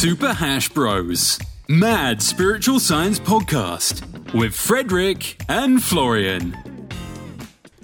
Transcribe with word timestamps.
Super 0.00 0.40
Hash 0.40 0.70
Bros. 0.72 1.38
Mad 1.68 2.22
Spiritual 2.22 2.80
Science 2.80 3.20
Podcast 3.20 4.02
with 4.32 4.56
Frederick 4.56 5.36
and 5.46 5.78
Florian. 5.78 6.56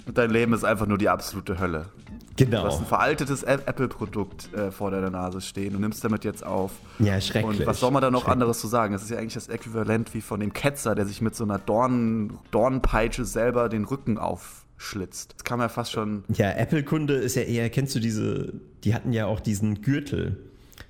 Und 0.07 0.17
dein 0.17 0.31
Leben 0.31 0.51
ist 0.53 0.63
einfach 0.63 0.87
nur 0.87 0.97
die 0.97 1.09
absolute 1.09 1.59
Hölle. 1.59 1.89
Genau. 2.35 2.61
Du 2.61 2.67
hast 2.69 2.79
ein 2.79 2.87
veraltetes 2.87 3.43
Apple-Produkt 3.43 4.51
äh, 4.55 4.71
vor 4.71 4.89
deiner 4.89 5.11
Nase 5.11 5.41
stehen. 5.41 5.73
Du 5.73 5.79
nimmst 5.79 6.03
damit 6.03 6.25
jetzt 6.25 6.43
auf. 6.43 6.71
Ja, 6.97 7.21
schrecklich. 7.21 7.59
Und 7.59 7.67
was 7.67 7.81
soll 7.81 7.91
man 7.91 8.01
da 8.01 8.09
noch 8.09 8.27
anderes 8.27 8.61
zu 8.61 8.67
sagen? 8.67 8.93
Das 8.93 9.03
ist 9.03 9.11
ja 9.11 9.19
eigentlich 9.19 9.35
das 9.35 9.47
Äquivalent 9.47 10.15
wie 10.15 10.21
von 10.21 10.39
dem 10.39 10.53
Ketzer, 10.53 10.95
der 10.95 11.05
sich 11.05 11.21
mit 11.21 11.35
so 11.35 11.43
einer 11.43 11.59
Dornen, 11.59 12.39
Dornenpeitsche 12.49 13.25
selber 13.25 13.69
den 13.69 13.85
Rücken 13.85 14.17
aufschlitzt. 14.17 15.35
Das 15.35 15.43
kann 15.43 15.59
man 15.59 15.65
ja 15.65 15.69
fast 15.69 15.91
schon. 15.91 16.23
Ja, 16.33 16.49
Apple-Kunde 16.49 17.13
ist 17.13 17.35
ja 17.35 17.43
eher, 17.43 17.69
kennst 17.69 17.93
du 17.93 17.99
diese, 17.99 18.53
die 18.83 18.95
hatten 18.95 19.13
ja 19.13 19.27
auch 19.27 19.39
diesen 19.39 19.83
Gürtel. 19.83 20.46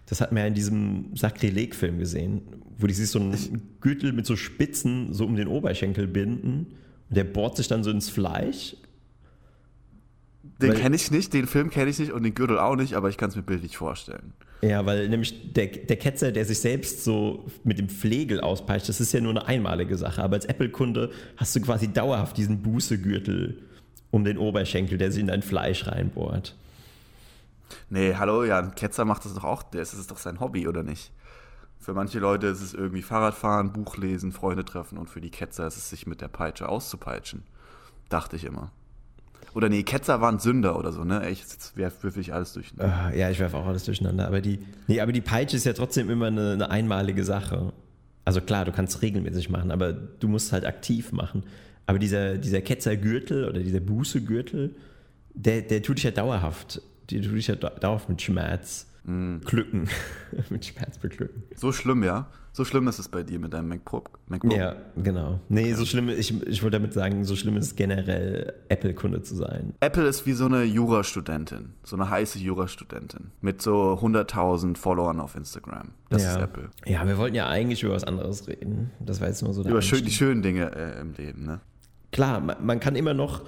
Das 0.08 0.22
hat 0.22 0.32
man 0.32 0.42
ja 0.42 0.48
in 0.48 0.54
diesem 0.54 1.16
Sakrileg-Film 1.16 2.00
gesehen, 2.00 2.42
wo 2.78 2.88
die 2.88 2.94
sich 2.94 3.10
so 3.10 3.20
einen 3.20 3.78
Gürtel 3.82 4.14
mit 4.14 4.26
so 4.26 4.36
Spitzen 4.36 5.14
so 5.14 5.26
um 5.26 5.36
den 5.36 5.48
Oberschenkel 5.48 6.08
binden 6.08 6.68
und 7.10 7.16
der 7.16 7.26
bohrt 7.26 7.58
sich 7.58 7.68
dann 7.68 7.84
so 7.84 7.92
ins 7.92 8.10
Fleisch. 8.10 8.76
Den 10.62 10.74
kenne 10.74 10.96
ich 10.96 11.12
nicht, 11.12 11.34
den 11.34 11.46
Film 11.46 11.70
kenne 11.70 11.90
ich 11.90 12.00
nicht 12.00 12.12
und 12.12 12.24
den 12.24 12.34
Gürtel 12.34 12.58
auch 12.58 12.76
nicht, 12.76 12.94
aber 12.94 13.10
ich 13.10 13.18
kann 13.18 13.30
es 13.30 13.36
mir 13.36 13.44
bildlich 13.44 13.78
vorstellen. 13.78 14.34
Ja, 14.62 14.86
weil 14.86 15.08
nämlich 15.08 15.54
der, 15.54 15.68
der 15.68 15.98
Ketzer, 15.98 16.32
der 16.32 16.46
sich 16.46 16.60
selbst 16.60 17.04
so 17.04 17.46
mit 17.64 17.78
dem 17.78 17.90
Flegel 17.90 18.42
auspeitscht, 18.42 18.90
das 18.90 19.00
ist 19.00 19.14
ja 19.14 19.22
nur 19.22 19.32
eine 19.32 19.46
einmalige 19.46 19.98
Sache. 19.98 20.24
Aber 20.24 20.36
als 20.36 20.46
Apple-Kunde 20.46 21.12
hast 21.36 21.56
du 21.56 21.62
quasi 21.62 21.90
dauerhaft 21.90 22.38
diesen 22.38 22.64
Bußegürtel 22.64 23.60
um 24.10 24.24
den 24.24 24.38
Oberschenkel, 24.38 24.98
der 24.98 25.12
sich 25.12 25.22
in 25.22 25.28
dein 25.28 25.44
Fleisch 25.44 25.86
reinbohrt. 25.86 26.56
Nee, 27.90 28.16
hallo, 28.16 28.44
ja, 28.44 28.60
ein 28.60 28.76
Ketzer 28.76 29.06
macht 29.06 29.26
das 29.26 29.34
doch 29.34 29.44
auch. 29.44 29.64
Das 29.64 29.94
ist 29.94 30.12
doch 30.12 30.18
sein 30.18 30.40
Hobby, 30.40 30.68
oder 30.68 30.84
nicht? 30.84 31.12
Für 31.80 31.94
manche 31.94 32.20
Leute 32.20 32.48
ist 32.48 32.62
es 32.62 32.74
irgendwie 32.74 33.02
Fahrradfahren, 33.02 33.72
Buch 33.72 33.98
lesen, 33.98 34.32
Freunde 34.32 34.66
treffen 34.66 34.98
und 34.98 35.10
für 35.10 35.22
die 35.22 35.30
Ketzer 35.30 35.68
ist 35.68 35.78
es 35.78 35.90
sich 35.90 36.08
mit 36.08 36.22
der 36.22 36.28
Peitsche 36.28 36.68
auszupeitschen. 36.68 37.44
Dachte 38.10 38.36
ich 38.36 38.44
immer. 38.46 38.72
Oder 39.54 39.70
nee, 39.70 39.84
Ketzer 39.84 40.22
waren 40.22 40.40
Sünder 40.40 40.78
oder 40.78 40.92
so, 40.92 41.04
ne? 41.04 41.24
Ey, 41.24 41.32
Jetzt 41.34 41.78
würfel 41.78 42.20
ich 42.20 42.34
alles 42.34 42.54
durch. 42.54 42.74
Ah, 42.78 43.12
Ja, 43.14 43.30
ich 43.30 43.40
werfe 43.40 43.58
auch 43.58 43.66
alles 43.66 43.86
durcheinander. 43.86 44.28
Aber 44.28 44.42
die, 44.42 44.60
nee, 44.88 45.00
aber 45.02 45.12
die 45.12 45.22
Peitsche 45.22 45.56
ist 45.58 45.66
ja 45.66 45.74
trotzdem 45.74 46.10
immer 46.10 46.28
eine, 46.28 46.54
eine 46.54 46.70
einmalige 46.70 47.24
Sache. 47.24 47.74
Also 48.26 48.42
klar, 48.42 48.66
du 48.66 48.72
kannst 48.72 49.02
regelmäßig 49.02 49.50
machen, 49.50 49.72
aber 49.72 49.94
du 49.94 50.28
musst 50.28 50.52
halt 50.52 50.66
aktiv 50.66 51.12
machen. 51.12 51.44
Aber 51.86 51.98
dieser, 52.00 52.38
dieser 52.38 52.62
Ketzergürtel 52.62 53.46
oder 53.48 53.60
dieser 53.62 53.80
Bußegürtel, 53.80 54.76
der, 55.34 55.62
der 55.62 55.82
tut 55.82 55.98
dich 55.98 56.04
ja 56.04 56.12
dauerhaft. 56.12 56.82
Der 57.12 57.22
tut 57.22 57.34
dich 57.34 57.48
ja 57.48 57.56
dauerhaft 57.56 58.10
mit 58.10 58.22
Schmerz 58.22 58.88
glücken. 59.06 59.88
mit 60.50 60.66
Schmerz 60.66 60.98
beglücken. 60.98 61.44
So 61.56 61.72
schlimm, 61.72 62.04
ja? 62.04 62.28
So 62.52 62.66
schlimm 62.66 62.88
ist 62.90 63.00
es 63.00 63.08
bei 63.08 63.24
dir 63.24 63.40
mit 63.40 63.54
deinem 63.54 63.70
MacBook. 63.70 64.20
MacBook. 64.28 64.58
Ja, 64.58 64.76
genau. 64.98 65.40
Nee, 65.48 65.74
so 65.76 65.86
schlimm, 65.86 66.10
ich, 66.10 66.34
ich 66.46 66.62
wollte 66.62 66.78
damit 66.78 66.92
sagen, 66.92 67.24
so 67.24 67.38
schlimm 67.38 67.56
ist 67.56 67.68
es 67.68 67.76
generell, 67.78 68.54
Apple-Kunde 68.68 69.22
zu 69.22 69.36
sein. 69.36 69.76
Apple 69.80 70.06
ist 70.08 70.26
wie 70.26 70.34
so 70.34 70.48
eine 70.48 70.64
Jurastudentin, 70.64 71.74
so 71.84 71.96
eine 71.96 72.10
heiße 72.10 72.40
Jurastudentin 72.40 73.32
mit 73.40 73.62
so 73.62 73.94
100.000 73.94 74.76
Followern 74.76 75.22
auf 75.22 75.36
Instagram. 75.36 75.92
Das 76.10 76.24
ja. 76.24 76.36
ist 76.36 76.42
Apple. 76.42 76.70
Ja, 76.86 77.08
wir 77.08 77.18
wollten 77.18 77.36
ja 77.36 77.48
eigentlich 77.48 77.84
über 77.84 77.94
was 77.94 78.04
anderes 78.04 78.48
reden. 78.50 78.92
Das 79.00 79.22
war 79.22 79.30
jetzt 79.30 79.42
nur 79.42 79.54
so 79.54 79.64
der 79.64 79.72
Über 79.72 79.82
schön, 79.82 80.04
die 80.04 80.12
schönen 80.12 80.42
Dinge 80.42 80.76
äh, 80.76 81.00
im 81.00 81.14
Leben, 81.14 81.46
ne? 81.46 81.62
klar, 82.12 82.40
man, 82.40 82.58
man 82.66 82.80
kann 82.80 82.96
immer 82.96 83.14
noch, 83.14 83.44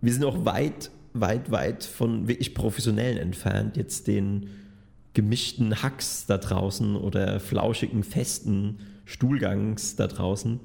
wir 0.00 0.12
sind 0.12 0.24
auch 0.24 0.44
weit, 0.44 0.90
weit, 1.14 1.50
weit 1.50 1.84
von 1.84 2.28
wirklich 2.28 2.54
Professionellen 2.54 3.18
entfernt, 3.18 3.76
jetzt 3.76 4.06
den 4.08 4.50
gemischten 5.14 5.82
Hacks 5.82 6.26
da 6.26 6.38
draußen 6.38 6.96
oder 6.96 7.40
flauschigen, 7.40 8.02
festen 8.02 8.80
Stuhlgangs 9.04 9.96
da 9.96 10.08
draußen. 10.08 10.60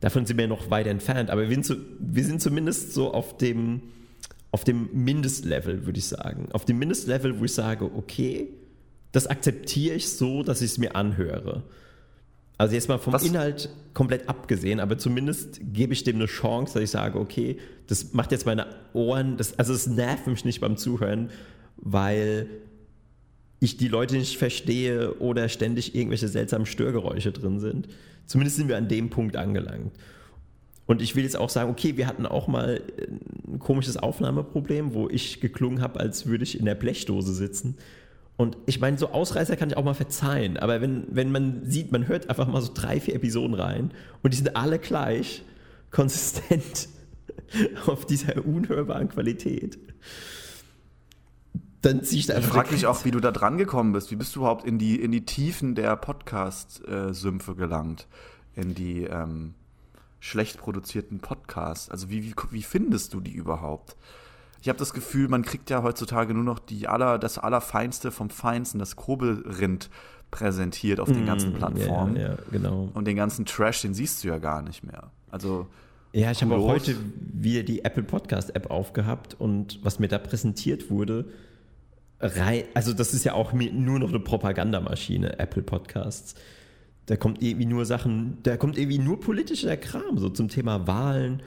Davon 0.00 0.26
sind 0.26 0.38
wir 0.38 0.46
noch 0.46 0.70
weit 0.70 0.86
entfernt, 0.86 1.30
aber 1.30 1.48
wir 1.48 2.24
sind, 2.24 2.40
zumindest 2.40 2.92
so 2.92 3.12
auf 3.12 3.36
dem, 3.36 3.82
auf 4.52 4.62
dem 4.62 4.88
Mindestlevel, 4.92 5.86
würde 5.86 5.98
ich 5.98 6.06
sagen. 6.06 6.48
Auf 6.52 6.64
dem 6.64 6.78
Mindestlevel, 6.78 7.40
wo 7.40 7.44
ich 7.44 7.54
sage, 7.54 7.90
okay, 7.96 8.48
das 9.12 9.26
akzeptiere 9.26 9.96
ich 9.96 10.08
so, 10.08 10.42
dass 10.42 10.60
ich 10.60 10.72
es 10.72 10.78
mir 10.78 10.94
anhöre. 10.94 11.64
Also 12.56 12.74
jetzt 12.74 12.88
mal 12.88 12.98
vom 12.98 13.12
Was- 13.12 13.24
Inhalt 13.24 13.68
komplett 13.94 14.28
abgesehen, 14.28 14.80
aber 14.80 14.96
zumindest 14.98 15.60
gebe 15.72 15.92
ich 15.92 16.04
dem 16.04 16.16
eine 16.16 16.26
Chance, 16.26 16.74
dass 16.74 16.82
ich 16.82 16.90
sage, 16.90 17.18
okay, 17.18 17.58
das 17.86 18.12
macht 18.12 18.32
jetzt 18.32 18.46
meine 18.46 18.66
Ohren, 18.92 19.36
das, 19.36 19.58
also 19.58 19.72
es 19.72 19.86
nervt 19.86 20.26
mich 20.26 20.44
nicht 20.44 20.60
beim 20.60 20.76
Zuhören, 20.76 21.30
weil 21.76 22.46
ich 23.60 23.76
die 23.76 23.88
Leute 23.88 24.16
nicht 24.16 24.36
verstehe 24.36 25.14
oder 25.14 25.48
ständig 25.48 25.94
irgendwelche 25.94 26.28
seltsamen 26.28 26.66
Störgeräusche 26.66 27.32
drin 27.32 27.60
sind. 27.60 27.88
Zumindest 28.26 28.56
sind 28.56 28.68
wir 28.68 28.76
an 28.76 28.88
dem 28.88 29.10
Punkt 29.10 29.36
angelangt. 29.36 29.92
Und 30.86 31.00
ich 31.00 31.16
will 31.16 31.22
jetzt 31.24 31.36
auch 31.38 31.48
sagen, 31.48 31.70
okay, 31.70 31.96
wir 31.96 32.06
hatten 32.06 32.26
auch 32.26 32.46
mal 32.46 32.82
ein 33.48 33.58
komisches 33.58 33.96
Aufnahmeproblem, 33.96 34.92
wo 34.92 35.08
ich 35.08 35.40
geklungen 35.40 35.80
habe, 35.80 35.98
als 35.98 36.26
würde 36.26 36.44
ich 36.44 36.58
in 36.58 36.66
der 36.66 36.74
Blechdose 36.74 37.32
sitzen. 37.32 37.76
Und 38.36 38.56
ich 38.66 38.80
meine, 38.80 38.98
so 38.98 39.10
Ausreißer 39.10 39.56
kann 39.56 39.70
ich 39.70 39.76
auch 39.76 39.84
mal 39.84 39.94
verzeihen, 39.94 40.56
aber 40.56 40.80
wenn, 40.80 41.06
wenn 41.10 41.30
man 41.30 41.64
sieht, 41.70 41.92
man 41.92 42.08
hört 42.08 42.28
einfach 42.28 42.48
mal 42.48 42.60
so 42.60 42.72
drei, 42.74 43.00
vier 43.00 43.14
Episoden 43.14 43.54
rein 43.54 43.92
und 44.22 44.32
die 44.32 44.36
sind 44.36 44.56
alle 44.56 44.80
gleich 44.80 45.44
konsistent 45.92 46.88
auf 47.86 48.06
dieser 48.06 48.44
unhörbaren 48.44 49.08
Qualität, 49.08 49.78
dann 51.80 52.02
ziehe 52.02 52.20
ich 52.20 52.26
da 52.26 52.32
Ich 52.32 52.38
einfach 52.38 52.54
frage 52.54 52.68
eine 52.68 52.76
mich 52.76 52.86
auch, 52.86 53.04
wie 53.04 53.10
du 53.12 53.20
da 53.20 53.30
dran 53.30 53.58
gekommen 53.58 53.92
bist. 53.92 54.10
Wie 54.10 54.16
bist 54.16 54.34
du 54.34 54.40
überhaupt 54.40 54.64
in 54.64 54.78
die, 54.78 55.00
in 55.00 55.12
die 55.12 55.24
Tiefen 55.24 55.74
der 55.74 55.96
Podcast-Sümpfe 55.96 57.54
gelangt? 57.54 58.08
In 58.56 58.74
die 58.74 59.04
ähm, 59.04 59.54
schlecht 60.18 60.58
produzierten 60.58 61.20
Podcasts? 61.20 61.90
Also 61.90 62.08
wie, 62.08 62.24
wie, 62.24 62.34
wie 62.50 62.62
findest 62.62 63.14
du 63.14 63.20
die 63.20 63.32
überhaupt? 63.32 63.96
Ich 64.64 64.68
habe 64.70 64.78
das 64.78 64.94
Gefühl, 64.94 65.28
man 65.28 65.42
kriegt 65.42 65.68
ja 65.68 65.82
heutzutage 65.82 66.32
nur 66.32 66.42
noch 66.42 66.58
die 66.58 66.88
aller, 66.88 67.18
das 67.18 67.36
Allerfeinste 67.36 68.10
vom 68.10 68.30
Feinsten, 68.30 68.78
das 68.78 68.96
Kobelrind 68.96 69.90
präsentiert 70.30 71.00
auf 71.00 71.12
den 71.12 71.26
ganzen 71.26 71.52
Plattformen. 71.52 72.14
Mm, 72.14 72.16
Ja, 72.16 72.28
ja, 72.30 72.36
genau. 72.50 72.88
Und 72.94 73.06
den 73.06 73.14
ganzen 73.16 73.44
Trash, 73.44 73.82
den 73.82 73.92
siehst 73.92 74.24
du 74.24 74.28
ja 74.28 74.38
gar 74.38 74.62
nicht 74.62 74.82
mehr. 74.82 75.10
Also 75.30 75.66
Ja, 76.14 76.30
ich 76.30 76.40
habe 76.42 76.54
auch 76.54 76.66
heute 76.66 76.96
wieder 77.18 77.62
die 77.62 77.84
Apple 77.84 78.04
Podcast 78.04 78.56
App 78.56 78.70
aufgehabt 78.70 79.36
und 79.38 79.80
was 79.84 79.98
mir 79.98 80.08
da 80.08 80.16
präsentiert 80.16 80.88
wurde, 80.88 81.26
rei- 82.20 82.64
also 82.72 82.94
das 82.94 83.12
ist 83.12 83.24
ja 83.24 83.34
auch 83.34 83.52
nur 83.52 83.98
noch 83.98 84.08
eine 84.08 84.20
Propagandamaschine, 84.20 85.38
Apple 85.38 85.62
Podcasts. 85.62 86.36
Da 87.04 87.16
kommt 87.16 87.42
irgendwie 87.42 87.66
nur 87.66 87.84
Sachen, 87.84 88.38
da 88.44 88.56
kommt 88.56 88.78
irgendwie 88.78 88.98
nur 88.98 89.20
politischer 89.20 89.76
Kram, 89.76 90.16
so 90.16 90.30
zum 90.30 90.48
Thema 90.48 90.86
Wahlen 90.86 91.42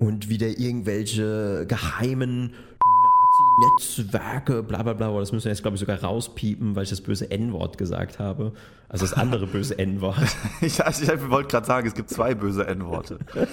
und 0.00 0.28
wieder 0.28 0.48
irgendwelche 0.58 1.66
geheimen 1.68 2.54
Nazi-Netzwerke, 3.60 4.62
bla 4.62 4.82
bla 4.82 4.94
bla. 4.94 5.18
Das 5.18 5.30
müssen 5.30 5.44
wir 5.44 5.52
jetzt, 5.52 5.62
glaube 5.62 5.76
ich, 5.76 5.80
sogar 5.80 6.02
rauspiepen, 6.02 6.74
weil 6.74 6.84
ich 6.84 6.90
das 6.90 7.02
böse 7.02 7.30
N-Wort 7.30 7.78
gesagt 7.78 8.18
habe. 8.18 8.52
Also 8.88 9.04
das 9.04 9.12
andere 9.12 9.46
böse 9.46 9.78
N-Wort. 9.78 10.16
ich, 10.62 10.78
ich 10.78 11.30
wollte 11.30 11.48
gerade 11.48 11.66
sagen, 11.66 11.86
es 11.86 11.94
gibt 11.94 12.10
zwei 12.10 12.34
böse 12.34 12.66
N-Worte. 12.66 13.18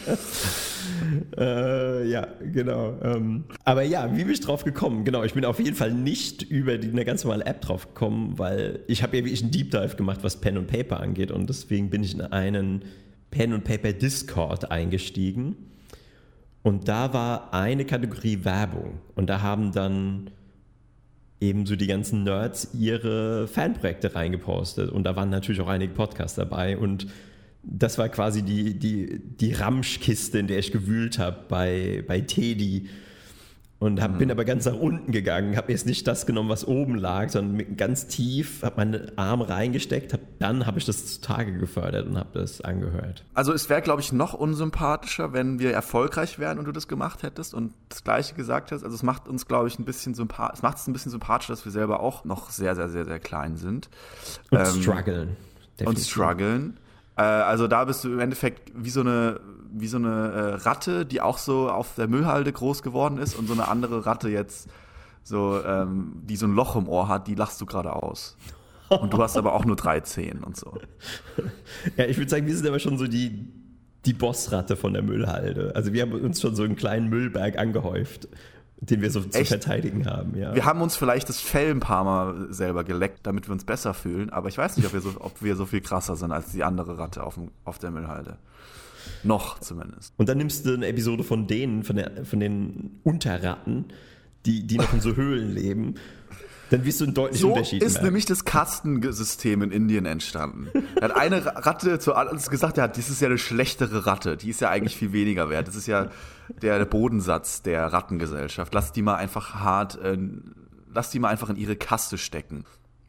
Äh, 1.38 2.10
ja, 2.10 2.28
genau. 2.54 2.98
Ähm, 3.04 3.44
aber 3.66 3.84
ja, 3.84 4.16
wie 4.16 4.24
bin 4.24 4.34
ich 4.34 4.40
drauf 4.40 4.64
gekommen? 4.64 5.06
Genau, 5.06 5.24
ich 5.24 5.34
bin 5.34 5.46
auf 5.46 5.60
jeden 5.60 5.76
Fall 5.76 5.92
nicht 5.92 6.44
über 6.44 6.78
die, 6.78 6.90
eine 6.90 7.06
ganz 7.06 7.24
normale 7.24 7.46
App 7.46 7.62
drauf 7.62 7.88
gekommen, 7.88 8.34
weil 8.38 8.80
ich 8.88 9.04
habe 9.04 9.18
ja 9.18 9.24
wirklich 9.24 9.42
einen 9.42 9.52
Deep 9.52 9.72
Dive 9.72 9.96
gemacht, 9.96 10.20
was 10.24 10.38
Pen 10.38 10.58
und 10.58 10.68
Paper 10.68 11.00
angeht 11.00 11.32
und 11.32 11.50
deswegen 11.50 11.90
bin 11.90 12.04
ich 12.04 12.16
in 12.16 12.22
einen 12.22 12.84
Pen 13.32 13.54
und 13.54 13.64
Paper 13.64 13.94
Discord 13.94 14.72
eingestiegen 14.72 15.56
und 16.68 16.90
da 16.90 17.14
war 17.14 17.54
eine 17.54 17.86
Kategorie 17.86 18.44
Werbung. 18.44 19.00
Und 19.16 19.30
da 19.30 19.42
haben 19.42 19.72
dann 19.72 20.32
ebenso 21.40 21.78
die 21.78 21.88
ganzen 21.88 22.26
Nerds 22.26 22.72
ihre 22.78 23.48
Fanprojekte 23.48 24.14
reingepostet. 24.14 24.92
Und 24.92 25.06
da 25.06 25.16
waren 25.16 25.30
natürlich 25.30 25.62
auch 25.62 25.70
einige 25.70 25.94
Podcasts 25.94 26.36
dabei. 26.36 26.78
Und 26.78 27.08
das 27.64 27.98
war 27.98 28.10
quasi 28.10 28.44
die, 28.44 28.78
die, 28.78 29.18
die 29.18 29.54
Ramschkiste, 29.54 30.40
in 30.40 30.48
der 30.48 30.60
ich 30.60 30.74
gewühlt 30.74 31.20
habe 31.20 31.46
bei, 31.48 32.04
bei 32.06 32.20
Teddy. 32.20 32.90
Und 33.80 34.02
hab, 34.02 34.18
bin 34.18 34.32
aber 34.32 34.44
ganz 34.44 34.66
nach 34.66 34.74
unten 34.74 35.12
gegangen, 35.12 35.56
habe 35.56 35.72
jetzt 35.72 35.86
nicht 35.86 36.08
das 36.08 36.26
genommen, 36.26 36.50
was 36.50 36.66
oben 36.68 36.96
lag, 36.96 37.30
sondern 37.30 37.56
mit- 37.58 37.78
ganz 37.78 38.08
tief, 38.08 38.64
habe 38.64 38.78
meine 38.78 39.12
Arme 39.18 39.48
reingesteckt, 39.48 40.14
hab, 40.14 40.20
dann 40.40 40.66
habe 40.66 40.80
ich 40.80 40.86
das 40.86 41.06
zutage 41.06 41.56
gefördert 41.60 42.08
und 42.08 42.18
habe 42.18 42.30
das 42.40 42.60
angehört. 42.62 43.24
Also 43.36 43.54
es 43.54 43.70
wäre, 43.70 43.84
glaube 43.84 44.02
ich, 44.02 44.12
noch 44.12 44.34
unsympathischer, 44.34 45.32
wenn 45.32 45.60
wir 45.60 45.74
erfolgreich 45.74 46.40
wären 46.40 46.58
und 46.58 46.66
du 46.66 46.72
das 46.72 46.88
gemacht 46.88 47.22
hättest 47.22 47.54
und 47.54 47.74
das 47.90 48.04
Gleiche 48.04 48.34
gesagt 48.34 48.72
hast. 48.72 48.84
Also 48.84 48.96
es 48.96 49.04
macht 49.04 49.28
uns, 49.28 49.46
glaube 49.48 49.68
ich, 49.68 49.78
ein 49.78 49.86
bisschen 49.86 50.16
sympathisch. 50.16 50.58
Es 50.58 50.64
macht 50.64 50.78
es 50.78 50.88
ein 50.88 50.94
bisschen 50.94 51.12
sympathischer, 51.12 51.54
dass 51.54 51.64
wir 51.64 51.72
selber 51.72 52.00
auch 52.00 52.26
noch 52.26 52.50
sehr, 52.50 52.76
sehr, 52.76 52.90
sehr, 52.90 53.06
sehr 53.06 53.20
klein 53.20 53.58
sind 53.58 53.90
Und 54.50 54.58
Ähm, 54.60 54.66
strugglen. 54.82 55.28
und 55.30 55.80
definitiv. 55.80 56.06
strugglen. 56.08 56.80
Äh, 57.16 57.22
also 57.22 57.68
da 57.68 57.86
bist 57.86 58.04
du 58.04 58.12
im 58.12 58.20
Endeffekt 58.20 58.72
wie 58.76 58.90
so 58.90 59.02
eine, 59.02 59.40
wie 59.72 59.88
so 59.88 59.98
eine 59.98 60.32
äh, 60.32 60.54
Ratte, 60.56 61.06
die 61.06 61.22
auch 61.22 61.38
so 61.38 61.70
auf 61.70 61.96
der 61.96 62.08
Müllhalde 62.08 62.52
groß 62.52 62.84
geworden 62.84 63.18
ist 63.18 63.36
und 63.36 63.48
so 63.48 63.54
eine 63.54 63.68
andere 63.68 64.06
Ratte 64.06 64.30
jetzt 64.30 64.70
so, 65.24 65.62
ähm, 65.64 66.22
die 66.24 66.38
so 66.38 66.46
ein 66.48 66.54
Loch 66.54 66.76
im 66.76 66.88
Ohr 66.88 67.08
hat, 67.08 67.28
die 67.28 67.36
lachst 67.36 67.60
du 67.60 67.66
gerade 67.66 67.94
aus. 67.94 68.38
Und 68.90 69.14
du 69.14 69.22
hast 69.22 69.36
aber 69.38 69.54
auch 69.54 69.66
nur 69.66 69.76
drei 69.76 70.00
Zehen 70.00 70.44
und 70.44 70.56
so. 70.56 70.78
Ja, 71.98 72.06
ich 72.06 72.18
würde 72.18 72.30
sagen, 72.30 72.48
wir 72.48 72.56
sind 72.56 72.66
aber 72.68 72.80
schon 72.80 72.98
so 72.98 73.08
die, 73.08 73.48
die 74.06 74.14
Bossratte 74.14 74.78
von 74.78 74.94
der 74.94 75.04
Müllhalde. 75.04 75.74
Also 75.76 75.92
wir 75.92 76.02
haben 76.04 76.14
uns 76.14 76.40
schon 76.40 76.56
so 76.56 76.64
einen 76.64 76.78
kleinen 76.78 77.10
Müllberg 77.10 77.58
angehäuft, 77.58 78.30
den 78.80 79.02
wir 79.02 79.12
so 79.12 79.22
zu 79.22 79.38
Echt? 79.38 79.50
verteidigen 79.50 80.06
haben, 80.06 80.38
ja. 80.38 80.56
Wir 80.56 80.66
haben 80.66 80.82
uns 80.82 80.96
vielleicht 80.96 81.28
das 81.30 81.42
Fell 81.42 81.72
ein 81.72 81.80
paar 81.80 82.04
Mal 82.04 82.54
selber 82.54 82.84
geleckt, 82.84 83.20
damit 83.24 83.48
wir 83.50 83.54
uns 83.54 83.66
besser 83.66 83.94
fühlen, 83.94 84.30
aber 84.30 84.50
ich 84.50 84.58
weiß 84.58 84.78
nicht, 84.78 84.86
ob 84.86 84.94
wir 84.94 85.02
so, 85.02 85.14
ob 85.20 85.42
wir 85.42 85.56
so 85.56 85.66
viel 85.66 85.82
krasser 85.82 86.16
sind 86.16 86.32
als 86.32 86.52
die 86.52 86.64
andere 86.64 86.98
Ratte 86.98 87.24
auf, 87.24 87.36
dem, 87.36 87.52
auf 87.66 87.80
der 87.80 87.92
Müllhalde. 87.92 88.38
Noch 89.24 89.60
zumindest. 89.60 90.14
Und 90.18 90.30
dann 90.30 90.38
nimmst 90.38 90.66
du 90.66 90.74
eine 90.74 90.88
Episode 90.88 91.24
von 91.24 91.48
denen, 91.48 91.84
von, 91.84 91.96
der, 91.96 92.26
von 92.26 92.40
den 92.40 93.00
Unterratten, 93.04 93.86
die, 94.46 94.66
die 94.66 94.78
noch 94.78 94.94
in 94.94 95.02
so 95.02 95.16
Höhlen 95.16 95.54
leben. 95.54 95.96
Dann 96.70 96.84
wirst 96.84 97.00
du 97.00 97.06
einen 97.06 97.14
deutlichen 97.14 97.42
So 97.42 97.50
Unterschied 97.54 97.82
ist 97.82 97.94
merken. 97.94 98.06
nämlich 98.08 98.26
das 98.26 98.44
Kastensystem 98.44 99.62
in 99.62 99.72
Indien 99.72 100.06
entstanden. 100.06 100.68
Da 100.96 101.04
hat 101.06 101.16
eine 101.16 101.46
Ratte 101.46 102.00
zu 102.00 102.14
alles 102.14 102.50
gesagt, 102.50 102.78
ja, 102.78 102.88
das 102.88 103.10
ist 103.10 103.22
ja 103.22 103.28
eine 103.28 103.38
schlechtere 103.38 104.06
Ratte, 104.06 104.36
die 104.36 104.50
ist 104.50 104.60
ja 104.60 104.70
eigentlich 104.70 104.98
viel 104.98 105.14
weniger 105.14 105.50
wert. 105.50 105.68
Das 105.68 105.76
ist 105.76 105.88
ja 105.88 106.10
der 106.62 106.84
Bodensatz 106.86 107.62
der 107.62 107.86
Rattengesellschaft. 107.86 108.74
Lass 108.74 108.92
die 108.92 109.02
mal 109.02 109.16
einfach 109.16 109.56
hart, 109.56 109.98
äh, 110.02 110.18
lass 110.94 111.10
die 111.12 111.20
mal 111.20 111.30
einfach 111.30 111.50
in 111.50 111.56
ihre 111.56 111.78
Kaste 111.78 112.18
stecken. 112.18 112.66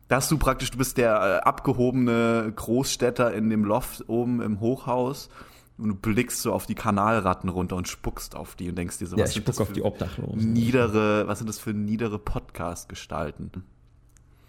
Da 0.07 0.17
hast 0.17 0.31
du 0.31 0.39
praktisch, 0.39 0.71
du 0.71 0.79
bist 0.79 0.97
der 0.97 1.15
äh, 1.43 1.47
abgehobene 1.47 2.53
Großstädter 2.55 3.35
in 3.35 3.51
dem 3.51 3.65
Loft 3.65 4.09
oben 4.09 4.41
im 4.41 4.61
Hochhaus 4.61 5.29
und 5.79 5.89
du 5.89 5.95
blickst 5.95 6.43
so 6.43 6.53
auf 6.53 6.67
die 6.67 6.75
Kanalratten 6.75 7.49
runter 7.49 7.77
und 7.77 7.89
spuckst 7.89 8.35
auf 8.35 8.57
die 8.57 8.69
und 8.69 8.77
denkst 8.77 8.99
dir 8.99 9.07
so, 9.07 9.17
ja, 9.17 9.23
was 9.23 9.31
ich 9.31 9.35
sind 9.35 9.45
spuck 9.45 9.55
das 9.55 9.61
auf 9.61 9.73
die 9.73 9.83
Obdachlosen. 9.83 10.53
niedere, 10.53 11.27
was 11.27 11.39
sind 11.39 11.47
das 11.49 11.59
für 11.59 11.71
niedere 11.71 12.19
Podcast-Gestalten? 12.19 13.51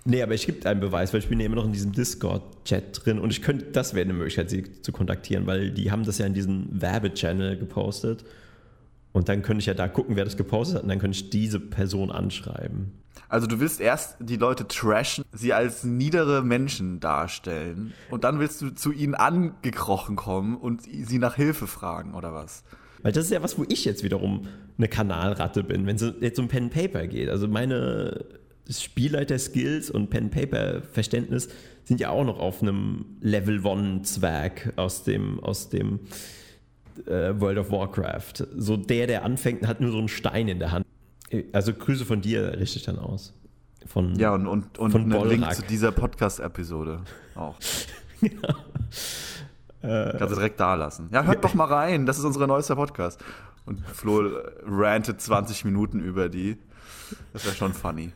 Nee, 0.05 0.23
aber 0.23 0.33
es 0.33 0.45
gibt 0.45 0.65
einen 0.65 0.79
Beweis, 0.79 1.13
weil 1.13 1.19
ich 1.19 1.27
bin 1.27 1.39
ja 1.39 1.45
immer 1.45 1.57
noch 1.57 1.65
in 1.65 1.73
diesem 1.73 1.91
Discord-Chat 1.91 3.05
drin 3.05 3.19
und 3.19 3.31
ich 3.31 3.41
könnte, 3.41 3.65
das 3.65 3.93
wäre 3.93 4.05
eine 4.05 4.13
Möglichkeit, 4.13 4.49
sie 4.49 4.81
zu 4.81 4.91
kontaktieren, 4.91 5.45
weil 5.45 5.71
die 5.71 5.91
haben 5.91 6.03
das 6.03 6.17
ja 6.17 6.25
in 6.25 6.33
diesen 6.33 6.81
Werbechannel 6.81 7.57
gepostet 7.57 8.25
und 9.11 9.29
dann 9.29 9.41
könnte 9.41 9.59
ich 9.59 9.65
ja 9.65 9.73
da 9.73 9.87
gucken, 9.87 10.15
wer 10.15 10.25
das 10.25 10.37
gepostet 10.37 10.77
hat 10.77 10.83
und 10.83 10.89
dann 10.89 10.99
könnte 10.99 11.17
ich 11.17 11.29
diese 11.29 11.59
Person 11.59 12.11
anschreiben. 12.11 12.91
Also 13.27 13.45
du 13.45 13.59
willst 13.59 13.79
erst 13.79 14.17
die 14.19 14.37
Leute 14.37 14.67
trashen, 14.67 15.23
sie 15.31 15.53
als 15.53 15.83
niedere 15.83 16.43
Menschen 16.43 16.99
darstellen 16.99 17.93
und 18.09 18.23
dann 18.23 18.39
willst 18.39 18.61
du 18.61 18.71
zu 18.71 18.91
ihnen 18.91 19.15
angekrochen 19.15 20.15
kommen 20.15 20.57
und 20.57 20.81
sie 20.83 21.19
nach 21.19 21.35
Hilfe 21.35 21.67
fragen 21.67 22.15
oder 22.15 22.33
was? 22.33 22.63
Weil 23.01 23.11
das 23.11 23.25
ist 23.25 23.31
ja 23.31 23.43
was, 23.43 23.57
wo 23.57 23.65
ich 23.69 23.85
jetzt 23.85 24.03
wiederum 24.03 24.47
eine 24.77 24.87
Kanalratte 24.87 25.63
bin, 25.63 25.85
wenn 25.85 25.95
es 25.95 26.13
jetzt 26.21 26.39
um 26.39 26.47
Pen 26.47 26.69
Paper 26.69 27.07
geht. 27.07 27.29
Also 27.29 27.47
meine 27.47 28.25
Spielleiter-Skills 28.69 29.89
und 29.89 30.09
Pen 30.09 30.25
and 30.25 30.31
Paper-Verständnis 30.31 31.49
sind 31.83 31.99
ja 31.99 32.09
auch 32.09 32.23
noch 32.23 32.39
auf 32.39 32.61
einem 32.61 33.05
Level 33.19 33.65
One-Zwerg 33.65 34.73
aus 34.75 35.03
dem, 35.03 35.39
aus 35.39 35.69
dem 35.69 36.01
äh, 37.07 37.39
World 37.39 37.57
of 37.57 37.71
Warcraft. 37.71 38.47
So 38.55 38.77
der, 38.77 39.07
der 39.07 39.23
anfängt, 39.23 39.67
hat 39.67 39.81
nur 39.81 39.91
so 39.91 39.97
einen 39.97 40.07
Stein 40.07 40.47
in 40.47 40.59
der 40.59 40.71
Hand. 40.71 40.85
Also 41.53 41.73
Grüße 41.73 42.05
von 42.05 42.21
dir 42.21 42.57
richte 42.59 42.79
ich 42.79 42.85
dann 42.85 42.97
aus. 42.97 43.33
Von, 43.85 44.15
Ja, 44.15 44.33
und, 44.33 44.47
und, 44.47 44.77
und 44.77 44.91
Von 44.91 45.11
einen 45.13 45.29
Link 45.29 45.53
zu 45.53 45.61
dieser 45.63 45.91
Podcast-Episode 45.91 47.01
auch. 47.35 47.55
Kannst 49.81 50.21
du 50.21 50.35
direkt 50.35 50.59
da 50.59 50.75
lassen. 50.75 51.09
Ja, 51.13 51.23
hört 51.23 51.43
doch 51.43 51.53
mal 51.53 51.65
rein, 51.65 52.05
das 52.05 52.17
ist 52.17 52.25
unser 52.25 52.45
neuester 52.47 52.75
Podcast. 52.75 53.23
Und 53.65 53.79
Flo 53.87 54.29
rantet 54.65 55.21
20 55.21 55.63
Minuten 55.63 56.01
über 56.01 56.27
die. 56.27 56.57
Das 57.33 57.45
wäre 57.45 57.55
schon 57.55 57.73
funny. 57.73 58.11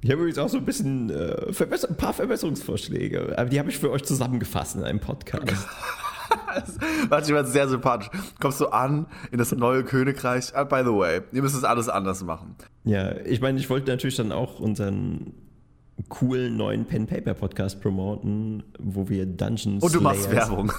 Ich 0.00 0.10
habe 0.10 0.22
übrigens 0.22 0.38
auch 0.38 0.48
so 0.48 0.56
ein 0.58 0.64
bisschen 0.64 1.10
äh, 1.10 1.52
ein 1.58 1.96
paar 1.96 2.12
Verbesserungsvorschläge, 2.12 3.36
aber 3.36 3.50
die 3.50 3.58
habe 3.58 3.70
ich 3.70 3.78
für 3.78 3.90
euch 3.90 4.02
zusammengefasst 4.02 4.76
in 4.76 4.84
einem 4.84 5.00
Podcast. 5.00 5.68
Manchmal 7.10 7.46
sehr 7.46 7.68
sympathisch. 7.68 8.10
Kommst 8.40 8.60
du 8.60 8.66
an 8.68 9.06
in 9.30 9.38
das 9.38 9.52
neue 9.52 9.84
Königreich? 9.84 10.54
Ah, 10.54 10.64
by 10.64 10.82
the 10.84 10.92
way, 10.92 11.20
ihr 11.32 11.42
müsst 11.42 11.56
es 11.56 11.64
alles 11.64 11.88
anders 11.88 12.22
machen. 12.22 12.54
Ja, 12.84 13.16
ich 13.24 13.40
meine, 13.40 13.58
ich 13.58 13.68
wollte 13.70 13.90
natürlich 13.90 14.16
dann 14.16 14.32
auch 14.32 14.60
unseren 14.60 15.34
coolen 16.08 16.56
neuen 16.56 16.86
Pen 16.86 17.06
Paper 17.06 17.34
Podcast 17.34 17.80
promoten, 17.80 18.62
wo 18.78 19.08
wir 19.08 19.26
Dungeon 19.26 19.78
Und 19.80 19.94
du 19.94 20.00
machst 20.00 20.30
Werbung. 20.30 20.72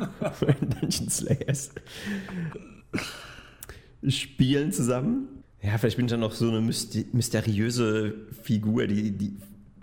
Dungeon 0.80 1.08
Slayers 1.08 1.70
spielen 4.08 4.72
zusammen. 4.72 5.28
Ja, 5.62 5.78
vielleicht 5.78 5.96
bin 5.96 6.06
ich 6.06 6.10
dann 6.10 6.20
noch 6.20 6.32
so 6.32 6.48
eine 6.48 6.60
mysteriöse 6.60 8.14
Figur, 8.42 8.86
die, 8.86 9.12
die, 9.12 9.36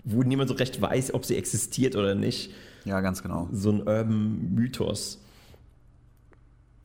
wo 0.04 0.22
niemand 0.22 0.48
so 0.48 0.54
recht 0.54 0.80
weiß, 0.80 1.12
ob 1.14 1.24
sie 1.24 1.36
existiert 1.36 1.96
oder 1.96 2.14
nicht. 2.14 2.52
Ja, 2.84 3.00
ganz 3.00 3.22
genau. 3.22 3.48
So 3.52 3.70
ein 3.70 3.80
Urban 3.80 4.54
Mythos. 4.54 5.21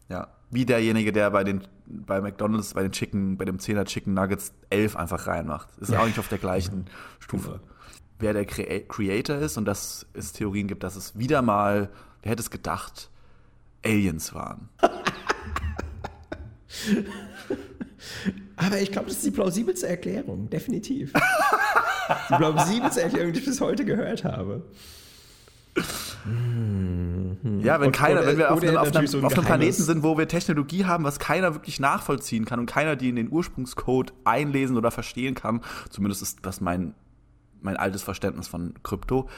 Ja. 0.09 0.27
Wie 0.50 0.65
derjenige, 0.65 1.12
der 1.12 1.30
bei 1.31 1.44
den 1.44 1.63
bei 1.88 2.21
McDonalds, 2.21 2.74
bei 2.74 2.83
den 2.83 2.92
Chicken, 2.92 3.38
bei 3.38 3.45
dem 3.45 3.57
10er 3.57 3.86
Chicken 3.86 4.13
Nuggets 4.13 4.54
11 4.69 4.95
einfach 4.95 5.27
reinmacht. 5.27 5.69
Ist 5.80 5.95
auch 5.95 6.06
nicht 6.06 6.19
auf 6.19 6.27
der 6.27 6.38
gleichen 6.38 6.86
Stufe. 7.19 7.62
Wer 8.19 8.33
der 8.33 8.45
Crea 8.45 8.80
Creator 8.88 9.38
ist 9.38 9.57
und 9.57 9.65
dass 9.65 10.06
es 10.13 10.33
Theorien 10.33 10.68
gibt, 10.68 10.83
dass 10.83 10.95
es 10.95 11.18
wieder 11.18 11.42
mal, 11.42 11.89
wer 12.24 12.31
hätte 12.31 12.42
es 12.42 12.50
gedacht, 12.50 13.09
Aliens 13.86 14.33
waren. 14.33 14.69
Aber 18.56 18.81
ich 18.81 18.92
glaube, 18.92 19.07
das 19.07 19.18
ist 19.18 19.25
die 19.25 19.31
plausibelste 19.31 19.88
Erklärung, 19.88 20.50
definitiv. 20.50 21.13
die 22.30 22.36
plausibelste 22.36 23.03
Erklärung, 23.03 23.33
die 23.33 23.39
ich 23.39 23.45
bis 23.45 23.62
heute 23.62 23.86
gehört 23.86 24.24
habe. 24.24 24.63
Ja, 27.59 27.79
wenn 27.79 27.88
Und- 27.88 27.91
keiner, 27.95 28.19
oder- 28.21 28.27
wenn 28.27 28.38
wir 28.38 28.51
auf 28.51 28.62
einem, 28.62 28.77
auf 28.77 28.95
einem, 28.95 29.07
so 29.07 29.18
ein 29.19 29.25
auf 29.25 29.33
einem 29.33 29.45
Planeten 29.45 29.81
sind, 29.83 30.03
wo 30.03 30.18
wir 30.18 30.27
Technologie 30.27 30.85
haben, 30.85 31.03
was 31.03 31.19
keiner 31.19 31.53
wirklich 31.53 31.79
nachvollziehen 31.79 32.45
kann 32.45 32.59
und 32.59 32.65
keiner 32.65 32.95
die 32.95 33.09
in 33.09 33.15
den 33.15 33.31
Ursprungscode 33.31 34.13
einlesen 34.24 34.77
oder 34.77 34.91
verstehen 34.91 35.35
kann, 35.35 35.62
zumindest 35.89 36.21
ist 36.21 36.39
das 36.44 36.62
mein, 36.62 36.94
mein 37.62 37.77
altes 37.77 38.03
Verständnis 38.03 38.47
von 38.47 38.74
Krypto, 38.83 39.29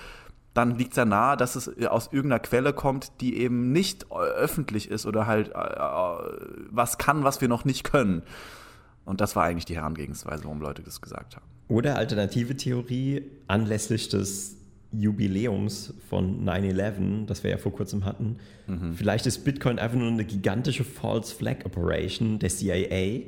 dann 0.53 0.77
liegt 0.77 0.91
es 0.93 0.97
ja 0.97 1.05
nahe, 1.05 1.37
dass 1.37 1.55
es 1.55 1.67
aus 1.87 2.07
irgendeiner 2.11 2.39
Quelle 2.39 2.73
kommt, 2.73 3.11
die 3.21 3.37
eben 3.37 3.71
nicht 3.71 4.11
öffentlich 4.11 4.89
ist 4.89 5.05
oder 5.05 5.27
halt 5.27 5.49
äh, 5.49 5.51
äh, 5.59 6.47
was 6.71 6.97
kann, 6.97 7.23
was 7.23 7.39
wir 7.41 7.47
noch 7.47 7.65
nicht 7.65 7.83
können. 7.83 8.23
Und 9.05 9.21
das 9.21 9.35
war 9.35 9.43
eigentlich 9.45 9.65
die 9.65 9.75
Herangehensweise, 9.75 10.43
warum 10.43 10.59
Leute 10.61 10.81
das 10.83 11.01
gesagt 11.01 11.35
haben. 11.35 11.45
Oder 11.67 11.97
alternative 11.97 12.55
Theorie, 12.57 13.23
anlässlich 13.47 14.09
des 14.09 14.55
Jubiläums 14.91 15.93
von 16.09 16.45
9-11, 16.45 17.25
das 17.25 17.43
wir 17.43 17.51
ja 17.51 17.57
vor 17.57 17.73
kurzem 17.73 18.05
hatten, 18.05 18.37
vielleicht 18.95 19.25
ist 19.25 19.43
Bitcoin 19.43 19.77
einfach 19.77 19.97
nur 19.97 20.07
eine 20.07 20.25
gigantische 20.25 20.83
False 20.83 21.35
Flag 21.35 21.65
Operation 21.65 22.39
der 22.39 22.49
CIA, 22.49 23.21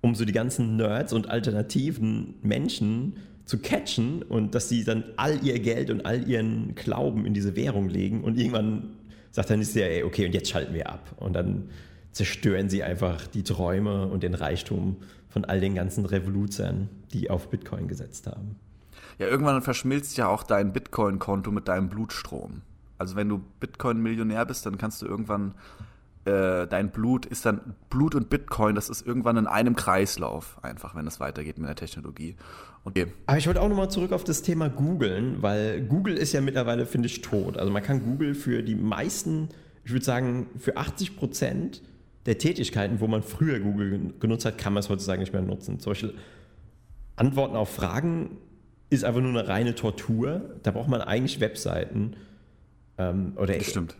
um 0.00 0.14
so 0.14 0.24
die 0.24 0.32
ganzen 0.32 0.76
Nerds 0.76 1.12
und 1.12 1.28
alternativen 1.28 2.34
Menschen 2.42 3.16
zu 3.44 3.58
catchen 3.58 4.22
und 4.22 4.54
dass 4.54 4.68
sie 4.68 4.84
dann 4.84 5.04
all 5.16 5.42
ihr 5.44 5.58
Geld 5.58 5.90
und 5.90 6.06
all 6.06 6.28
ihren 6.28 6.74
Glauben 6.74 7.26
in 7.26 7.34
diese 7.34 7.56
Währung 7.56 7.88
legen 7.88 8.22
und 8.22 8.38
irgendwann 8.38 8.90
sagt 9.30 9.50
dann 9.50 9.60
die 9.60 9.66
CIA, 9.66 10.04
okay, 10.04 10.26
und 10.26 10.34
jetzt 10.34 10.50
schalten 10.50 10.74
wir 10.74 10.90
ab. 10.90 11.14
Und 11.16 11.34
dann 11.34 11.70
zerstören 12.12 12.68
sie 12.68 12.82
einfach 12.82 13.26
die 13.26 13.42
Träume 13.42 14.08
und 14.08 14.22
den 14.22 14.34
Reichtum 14.34 14.96
von 15.28 15.44
all 15.44 15.60
den 15.60 15.74
ganzen 15.74 16.04
Revoluzern, 16.06 16.88
die 17.12 17.30
auf 17.30 17.48
Bitcoin 17.48 17.88
gesetzt 17.88 18.26
haben. 18.26 18.56
Ja, 19.18 19.26
irgendwann 19.26 19.62
verschmilzt 19.62 20.16
ja 20.16 20.28
auch 20.28 20.42
dein 20.42 20.72
Bitcoin-Konto 20.72 21.50
mit 21.50 21.68
deinem 21.68 21.88
Blutstrom. 21.88 22.62
Also 22.98 23.16
wenn 23.16 23.28
du 23.28 23.40
Bitcoin-Millionär 23.60 24.44
bist, 24.44 24.66
dann 24.66 24.76
kannst 24.78 25.02
du 25.02 25.06
irgendwann, 25.06 25.54
äh, 26.24 26.66
dein 26.66 26.90
Blut 26.90 27.26
ist 27.26 27.46
dann, 27.46 27.74
Blut 27.90 28.14
und 28.14 28.28
Bitcoin, 28.30 28.74
das 28.74 28.88
ist 28.90 29.06
irgendwann 29.06 29.36
in 29.36 29.46
einem 29.46 29.76
Kreislauf, 29.76 30.58
einfach, 30.62 30.94
wenn 30.94 31.06
es 31.06 31.20
weitergeht 31.20 31.58
mit 31.58 31.68
der 31.68 31.76
Technologie. 31.76 32.36
Okay. 32.84 33.06
Aber 33.26 33.38
ich 33.38 33.46
wollte 33.46 33.60
auch 33.60 33.68
nochmal 33.68 33.90
zurück 33.90 34.12
auf 34.12 34.24
das 34.24 34.42
Thema 34.42 34.68
Googeln, 34.68 35.42
weil 35.42 35.82
Google 35.82 36.16
ist 36.16 36.32
ja 36.32 36.40
mittlerweile, 36.40 36.86
finde 36.86 37.06
ich, 37.06 37.20
tot. 37.22 37.56
Also 37.58 37.70
man 37.70 37.82
kann 37.82 38.02
Google 38.02 38.34
für 38.34 38.62
die 38.62 38.74
meisten, 38.74 39.48
ich 39.84 39.92
würde 39.92 40.04
sagen, 40.04 40.46
für 40.58 40.76
80 40.76 41.16
Prozent 41.16 41.82
der 42.26 42.38
Tätigkeiten, 42.38 43.00
wo 43.00 43.06
man 43.06 43.22
früher 43.22 43.58
Google 43.60 43.90
gen- 43.90 44.20
genutzt 44.20 44.44
hat, 44.44 44.58
kann 44.58 44.72
man 44.74 44.80
es 44.80 44.88
heutzutage 44.90 45.20
nicht 45.20 45.32
mehr 45.32 45.42
nutzen. 45.42 45.78
Zum 45.80 45.92
Beispiel 45.92 46.14
Antworten 47.16 47.56
auf 47.56 47.70
Fragen 47.74 48.36
ist 48.90 49.04
einfach 49.04 49.20
nur 49.20 49.30
eine 49.30 49.48
reine 49.48 49.74
Tortur. 49.74 50.54
Da 50.62 50.70
braucht 50.70 50.88
man 50.88 51.00
eigentlich 51.00 51.40
Webseiten 51.40 52.16
ähm, 52.96 53.32
oder 53.36 53.54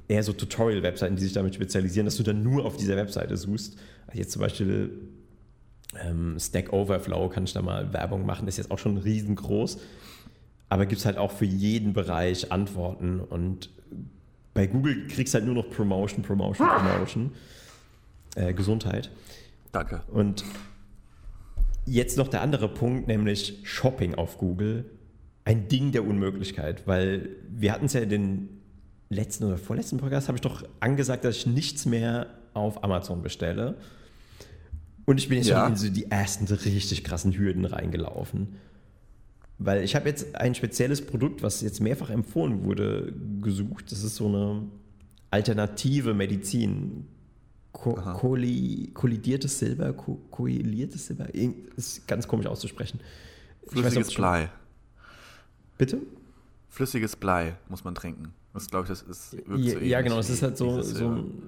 eher 0.09 0.23
so 0.23 0.33
Tutorial-Webseiten, 0.33 1.17
die 1.17 1.23
sich 1.23 1.33
damit 1.33 1.55
spezialisieren, 1.55 2.07
dass 2.07 2.17
du 2.17 2.23
dann 2.23 2.43
nur 2.43 2.65
auf 2.65 2.77
dieser 2.77 2.97
Webseite 2.97 3.37
suchst. 3.37 3.79
Also 4.07 4.19
jetzt 4.19 4.33
zum 4.33 4.41
Beispiel 4.41 4.91
ähm, 6.03 6.37
Stack 6.39 6.73
Overflow 6.73 7.29
kann 7.29 7.45
ich 7.45 7.53
da 7.53 7.63
mal 7.63 7.93
Werbung 7.93 8.27
machen, 8.27 8.47
das 8.47 8.55
ist 8.55 8.65
jetzt 8.65 8.71
auch 8.71 8.79
schon 8.79 8.99
riesengroß. 8.99 9.79
Aber 10.71 10.85
gibt 10.85 11.01
es 11.01 11.07
halt 11.07 11.17
auch 11.17 11.33
für 11.33 11.47
jeden 11.47 11.95
Bereich 11.95 12.53
Antworten 12.53 13.21
und 13.21 13.71
bei 14.53 14.67
Google 14.67 15.07
kriegst 15.07 15.33
du 15.33 15.39
halt 15.39 15.47
nur 15.47 15.55
noch 15.55 15.71
Promotion, 15.71 16.23
Promotion, 16.23 16.67
Promotion. 16.67 17.33
Äh, 18.35 18.53
Gesundheit. 18.53 19.11
Danke. 19.73 20.03
Und 20.09 20.45
jetzt 21.93 22.17
noch 22.17 22.29
der 22.29 22.43
andere 22.43 22.69
Punkt, 22.69 23.09
nämlich 23.09 23.59
Shopping 23.65 24.15
auf 24.15 24.39
Google. 24.39 24.85
ein 25.45 25.67
Ding 25.69 25.93
der 25.93 26.07
Unmöglichkeit, 26.07 26.87
weil 26.87 27.31
wir 27.49 27.73
hatten 27.73 27.87
es 27.87 27.95
ja 27.95 28.01
in 28.03 28.11
den 28.11 28.49
letzten 29.09 29.45
oder 29.45 29.57
vorletzten 29.57 29.97
Podcast, 29.97 30.29
habe 30.29 30.37
ich 30.37 30.43
doch 30.43 30.63
angesagt, 30.81 31.25
dass 31.25 31.37
ich 31.39 31.47
nichts 31.47 31.87
mehr 31.87 32.27
auf 32.53 32.85
Amazon 32.85 33.23
bestelle. 33.23 33.77
Und 35.07 35.17
ich 35.19 35.31
bin 35.31 35.39
jetzt 35.39 35.49
Ja. 35.49 35.63
schon 35.63 35.73
in 35.73 35.77
so 35.79 35.89
die 35.89 36.11
ersten 36.11 36.45
richtig 36.53 37.03
krassen 37.03 37.33
Hürden 37.33 37.65
reingelaufen. 37.65 38.57
Weil 39.57 39.83
ich 39.85 39.97
habe 39.97 40.07
jetzt 40.11 40.37
ein 40.37 40.55
spezielles 40.55 41.01
Produkt, 41.07 41.43
was 41.43 41.63
jetzt 41.63 41.81
mehrfach 41.81 42.11
empfohlen 42.11 42.65
wurde, 42.65 43.15
gesucht. 43.41 43.91
Das 43.91 44.05
ist 44.05 44.17
so 44.17 44.27
eine 44.29 44.65
alternative 45.31 46.13
Medizin. 46.13 47.07
Ko 47.73 47.95
kolli 47.95 48.91
kollidiertes 48.95 49.59
Silber, 49.59 49.93
ko 49.93 50.21
koiliertes 50.31 51.07
Silber. 51.07 51.29
Ist 51.77 52.07
ganz 52.09 52.27
komisch 52.27 52.47
auszusprechen. 52.47 52.99
Weiß 53.63 53.73
Flüssiges 53.73 54.07
es 54.09 54.13
schon- 54.15 54.23
Blei. 54.23 54.51
Bitte? 55.77 55.99
Flüssiges 56.69 57.15
Blei 57.17 57.57
muss 57.69 57.85
man 57.85 57.95
trinken. 57.95 58.33
Das 58.55 58.69
glaube 58.69 58.85
ich, 58.85 58.89
das 58.89 59.03
ist 59.03 59.33
wirkt 59.49 59.65
Ja, 59.65 59.73
so 59.75 59.79
ja, 59.81 60.01
genau. 60.01 60.19
Es 60.19 60.31
ist 60.31 60.43
halt 60.43 60.57
so, 60.57 60.81
so, 60.83 60.95
Silber. 60.95 61.17
ein, 61.17 61.43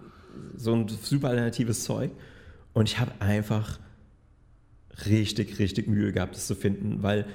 so 0.56 0.74
ein 0.74 0.88
super 0.88 1.30
alternatives 1.30 1.84
Zeug. 1.84 2.10
Und 2.74 2.88
ich 2.88 2.98
habe 3.00 3.12
einfach 3.20 3.80
richtig, 5.06 5.58
richtig 5.58 5.88
Mühe 5.88 6.12
gehabt, 6.12 6.34
das 6.36 6.46
zu 6.46 6.54
finden, 6.54 7.02
weil 7.02 7.26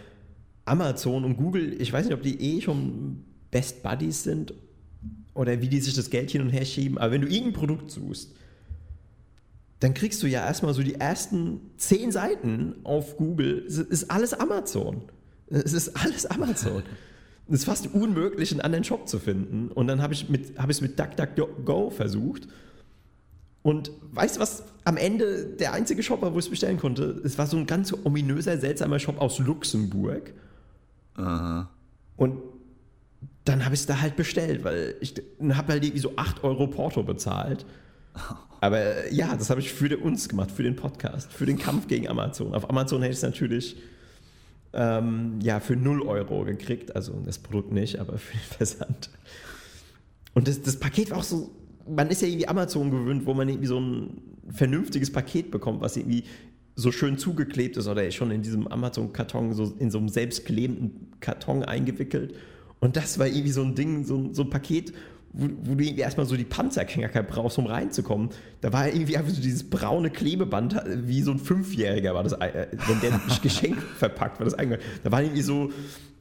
Amazon 0.66 1.26
und 1.26 1.38
Google, 1.38 1.80
ich 1.82 1.92
weiß 1.92 2.06
nicht, 2.06 2.14
ob 2.14 2.22
die 2.22 2.40
eh 2.40 2.62
schon 2.62 3.24
Best 3.52 3.84
Buddies 3.84 4.24
sind 4.24 4.54
oder 5.34 5.60
wie 5.62 5.68
die 5.68 5.80
sich 5.82 5.94
das 5.94 6.10
Geld 6.10 6.32
hin 6.32 6.42
und 6.42 6.50
her 6.50 6.66
schieben, 6.66 6.98
aber 6.98 7.12
wenn 7.12 7.22
du 7.22 7.28
irgendein 7.28 7.54
Produkt 7.54 7.92
suchst, 7.92 8.34
dann 9.80 9.94
kriegst 9.94 10.24
du 10.24 10.28
ja 10.28 10.46
erstmal 10.46 10.74
so 10.74 10.84
die 10.84 10.96
ersten 10.96 11.60
zehn 11.78 12.12
Seiten 12.12 12.76
auf 12.84 13.18
Google. 13.18 13.66
Es 13.68 13.78
ist 13.78 14.10
alles 14.10 14.34
Amazon. 14.34 15.04
Es 15.50 15.74
ist 15.74 15.96
alles 15.96 16.26
Amazon. 16.26 16.84
Es 17.48 17.60
ist 17.60 17.66
fast 17.66 17.94
unmöglich, 17.94 18.52
einen 18.52 18.62
anderen 18.62 18.84
Shop 18.84 19.08
zu 19.08 19.20
finden. 19.20 19.68
Und 19.68 19.86
dann 19.86 20.02
habe 20.02 20.16
ich 20.16 20.30
mit, 20.30 20.58
habe 20.58 20.72
ich 20.72 20.80
es 20.80 20.82
mit 20.82 20.98
DuckDuckGo 20.98 21.92
versucht. 21.92 22.48
Und 23.62 23.92
weißt 24.14 24.38
du 24.38 24.40
was? 24.40 24.64
Am 24.84 24.98
Ende 24.98 25.46
der 25.46 25.74
einzige 25.74 26.02
Shop 26.02 26.24
war, 26.24 26.34
wo 26.34 26.40
ich 26.40 26.46
es 26.46 26.50
bestellen 26.50 26.80
konnte. 26.80 27.22
Es 27.24 27.38
war 27.38 27.46
so 27.46 27.58
ein 27.58 27.68
ganz 27.68 27.94
ominöser, 27.94 28.58
seltsamer 28.58 28.98
Shop 28.98 29.22
aus 29.22 29.38
Luxemburg. 29.38 30.34
Aha. 31.16 31.70
Und 32.18 32.42
dann 33.44 33.64
habe 33.64 33.76
ich 33.76 33.82
es 33.82 33.86
da 33.86 34.02
halt 34.02 34.16
bestellt, 34.16 34.64
weil 34.64 34.96
ich 35.02 35.14
habe 35.52 35.74
halt 35.74 35.84
irgendwie 35.84 36.02
so 36.02 36.14
8 36.16 36.44
Euro 36.44 36.66
Porto 36.68 37.04
bezahlt. 37.04 37.66
Aber 38.62 38.80
äh, 38.80 39.14
ja, 39.14 39.36
das 39.36 39.50
habe 39.50 39.62
ich 39.62 39.72
für 39.72 39.98
uns 39.98 40.30
gemacht, 40.30 40.52
für 40.52 40.64
den 40.64 40.76
Podcast, 40.76 41.32
für 41.32 41.46
den 41.46 41.58
Kampf 41.58 41.88
gegen 41.88 42.08
Amazon. 42.08 42.54
Auf 42.54 42.70
Amazon 42.70 43.02
hätte 43.02 43.12
ich 43.12 43.18
es 43.18 43.24
natürlich 43.24 43.76
ähm, 44.74 45.40
ja, 45.42 45.60
für 45.60 45.76
0 45.76 46.02
Euro 46.02 46.44
gekriegt. 46.44 46.96
Also 46.96 47.14
das 47.26 47.40
Produkt 47.40 47.72
nicht, 47.72 48.00
aber 48.00 48.18
für 48.18 48.34
den 48.34 48.42
Versand. 48.58 49.10
Und 50.34 50.48
das, 50.48 50.62
das 50.62 50.78
Paket 50.78 51.12
war 51.12 51.20
auch 51.20 51.24
so, 51.24 51.52
man 51.88 52.10
ist 52.10 52.22
ja 52.22 52.28
irgendwie 52.28 52.48
Amazon 52.48 52.92
gewöhnt, 52.92 53.26
wo 53.26 53.34
man 53.34 53.48
irgendwie 53.48 53.68
so 53.68 53.80
ein 53.80 54.22
vernünftiges 54.50 55.12
Paket 55.12 55.52
bekommt, 55.52 55.82
was 55.82 55.98
irgendwie 55.98 56.24
so 56.76 56.92
schön 56.92 57.18
zugeklebt 57.18 57.78
ist 57.78 57.88
oder 57.88 58.10
schon 58.12 58.32
in 58.32 58.42
diesem 58.42 58.68
Amazon-Karton, 58.68 59.54
so 59.54 59.74
in 59.80 59.92
so 59.92 59.98
einem 59.98 60.10
selbstklebenden 60.10 61.14
Karton 61.22 61.64
eingewickelt. 61.64 62.36
Und 62.80 62.98
das 62.98 63.18
war 63.18 63.28
irgendwie 63.28 63.52
so 63.52 63.64
ein 63.64 63.76
Ding, 63.76 64.04
so 64.04 64.34
so 64.34 64.44
ein 64.44 64.50
Paket, 64.50 64.94
wo, 65.38 65.48
wo 65.64 65.76
du 65.76 65.84
irgendwie 65.84 66.02
erstmal 66.02 66.26
so 66.26 66.38
die 66.38 66.46
Panzerknacker 66.46 67.24
brauchst, 67.24 67.58
um 67.58 67.66
reinzukommen. 67.66 68.30
Da 68.62 68.72
war 68.72 68.88
irgendwie 68.88 69.18
einfach 69.18 69.34
so 69.34 69.42
dieses 69.42 69.70
braune 69.70 70.10
Klebeband, 70.10 70.82
wie 70.86 71.22
so 71.22 71.32
ein 71.32 71.40
Fünfjähriger 71.40 72.14
war 72.14 72.24
das, 72.24 72.34
äh, 72.34 72.68
wenn 72.88 73.02
der 73.02 73.14
ein 73.14 73.22
Geschenk 73.42 73.82
verpackt 73.98 74.40
war, 74.40 74.46
das 74.46 74.54
eingegangen. 74.54 74.86
Da 75.04 75.12
war 75.12 75.22
irgendwie 75.22 75.42
so, 75.42 75.72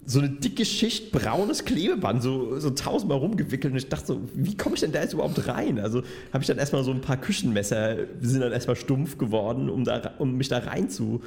so 0.04 0.18
eine 0.18 0.30
dicke 0.30 0.64
Schicht 0.64 1.12
braunes 1.12 1.64
Klebeband, 1.64 2.22
so, 2.22 2.58
so 2.58 2.70
tausendmal 2.70 3.18
rumgewickelt. 3.18 3.72
Und 3.72 3.78
ich 3.78 3.88
dachte 3.88 4.06
so, 4.06 4.20
wie 4.34 4.56
komme 4.56 4.74
ich 4.74 4.80
denn 4.80 4.92
da 4.92 5.00
jetzt 5.00 5.14
überhaupt 5.14 5.46
rein? 5.46 5.78
Also 5.78 6.02
habe 6.32 6.42
ich 6.42 6.46
dann 6.46 6.58
erstmal 6.58 6.82
so 6.82 6.90
ein 6.90 7.00
paar 7.00 7.16
Küchenmesser, 7.16 8.06
die 8.20 8.26
sind 8.26 8.40
dann 8.40 8.52
erstmal 8.52 8.76
stumpf 8.76 9.16
geworden, 9.16 9.70
um, 9.70 9.84
da, 9.84 10.14
um 10.18 10.36
mich 10.36 10.48
da 10.48 10.58
rein 10.58 10.90
zu. 10.90 11.22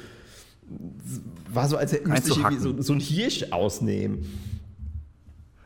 War 1.50 1.68
so, 1.68 1.78
als 1.78 1.92
müsste 2.04 2.30
ich 2.30 2.36
irgendwie 2.36 2.58
so, 2.58 2.82
so 2.82 2.92
ein 2.92 3.00
Hirsch 3.00 3.46
ausnehmen. 3.50 4.26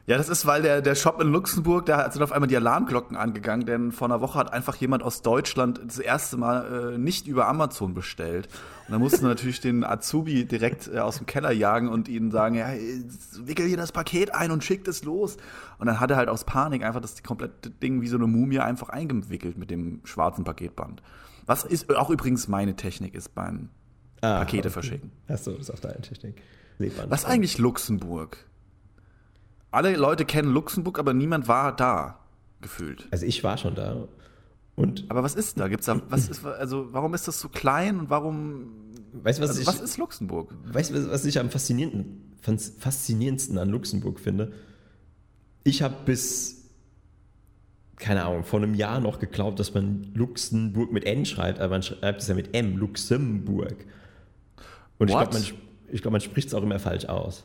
Ja, 0.05 0.17
das 0.17 0.29
ist, 0.29 0.47
weil 0.47 0.63
der, 0.63 0.83
der 0.83 0.97
Shop 0.97 1.21
in 1.21 1.29
Luxemburg, 1.29 1.87
da 1.87 2.11
sind 2.11 2.23
auf 2.23 2.33
einmal 2.33 2.49
die 2.49 2.57
Alarmglocken 2.57 3.17
angegangen, 3.17 3.67
denn 3.67 3.93
vor 3.93 4.09
einer 4.09 4.21
Woche 4.21 4.37
hat 4.37 4.53
einfach 4.53 4.75
jemand 4.77 5.05
aus 5.05 5.23
Deutschland 5.23 5.81
das 5.87 6.01
erste 6.01 6.37
Mal 6.37 6.95
äh, 6.95 6.99
nicht 6.99 7.29
über 7.29 7.47
Amazon 7.47 7.95
bestellt. 7.95 8.49
Und 8.89 8.93
dann 8.93 9.01
mussten 9.01 9.25
natürlich 9.29 9.61
den 9.61 9.85
Azubi 9.85 10.45
direkt 10.45 10.89
äh, 10.93 10.99
aus 10.99 11.19
dem 11.19 11.27
Keller 11.27 11.53
jagen 11.53 11.89
und 11.89 12.09
ihnen 12.09 12.33
sagen, 12.33 12.57
ja, 12.57 12.73
äh, 12.73 13.05
wickel 13.45 13.67
hier 13.67 13.77
das 13.77 13.93
Paket 13.93 14.35
ein 14.35 14.51
und 14.51 14.65
schickt 14.65 14.89
es 14.89 15.05
los. 15.05 15.37
Und 15.79 15.87
dann 15.87 16.01
hat 16.01 16.11
er 16.11 16.17
halt 16.17 16.29
aus 16.29 16.43
Panik 16.43 16.83
einfach 16.83 17.01
das 17.01 17.23
komplette 17.23 17.71
Ding 17.71 18.01
wie 18.01 18.09
so 18.09 18.17
eine 18.17 18.27
Mumie 18.27 18.59
einfach 18.59 18.89
eingewickelt 18.89 19.57
mit 19.57 19.71
dem 19.71 20.01
schwarzen 20.03 20.43
Paketband. 20.43 21.01
Was 21.47 21.63
ist 21.63 21.95
auch 21.95 22.11
übrigens 22.11 22.49
meine 22.49 22.75
Technik 22.75 23.15
ist 23.15 23.37
beim 23.37 23.69
Pakete 24.21 24.71
verschicken. 24.71 25.11
Achso, 25.29 25.53
das 25.53 25.63
ist 25.63 25.71
auf 25.71 25.81
deine 25.81 26.01
Technik. 26.01 26.43
Was 27.09 27.25
eigentlich 27.25 27.59
Luxemburg? 27.59 28.39
Alle 29.73 29.97
Leute 29.97 30.25
kennen 30.25 30.53
Luxemburg, 30.53 30.99
aber 30.99 31.13
niemand 31.15 31.49
war 31.49 31.75
da, 31.75 32.19
gefühlt. 32.61 33.09
Also 33.11 33.27
ich 33.27 33.43
war 33.43 33.57
schon 33.59 33.75
da. 33.75 34.07
Und 34.77 35.05
Aber 35.09 35.23
was 35.23 35.35
ist 35.35 35.59
da? 35.59 35.69
Gibt's 35.69 35.87
da 35.87 36.01
was 36.09 36.29
ist 36.29 36.47
also 36.47 36.93
warum 36.93 37.13
ist 37.15 37.27
das 37.29 37.41
so 37.41 37.49
klein 37.49 37.99
und 37.99 38.11
warum 38.11 38.69
weißt 39.13 39.39
du, 39.39 39.43
was, 39.43 39.51
also 39.51 39.61
ich, 39.63 39.67
was 39.67 39.81
ist 39.81 39.99
Luxemburg? 39.99 40.55
weißt, 40.65 40.91
du, 40.95 41.11
was- 41.11 41.25
ich 41.27 41.39
am 41.39 41.51
faszinierendsten, 41.51 42.33
fas- 42.41 42.73
faszinierendsten 42.79 43.59
an 43.59 43.69
Luxemburg 43.69 44.19
finde? 44.21 44.53
Ich 45.65 45.83
habe 45.83 45.95
bis, 46.07 46.71
keine 47.97 48.25
Ahnung, 48.25 48.45
vor 48.45 48.61
einem 48.63 48.75
Jahr 48.75 48.99
noch 49.01 49.19
geglaubt, 49.19 49.61
dass 49.61 49.75
man 49.75 50.11
Luxemburg 50.15 50.91
mit 50.93 51.05
N 51.05 51.25
schreibt, 51.27 51.61
aber 51.61 51.71
man 51.71 51.83
schreibt 51.83 52.23
es 52.23 52.29
ja 52.29 52.35
mit 52.35 52.55
M, 52.55 52.77
Luxemburg. 52.79 53.85
Und 54.99 55.09
ich 55.09 55.15
What? 55.15 55.31
glaube, 55.31 55.47
man, 55.47 55.59
ich 55.93 56.01
glaub, 56.03 56.13
man 56.13 56.21
spricht 56.21 56.49
es 56.49 56.55
auch 56.55 56.63
immer 56.63 56.79
falsch 56.79 57.05
aus. 57.05 57.45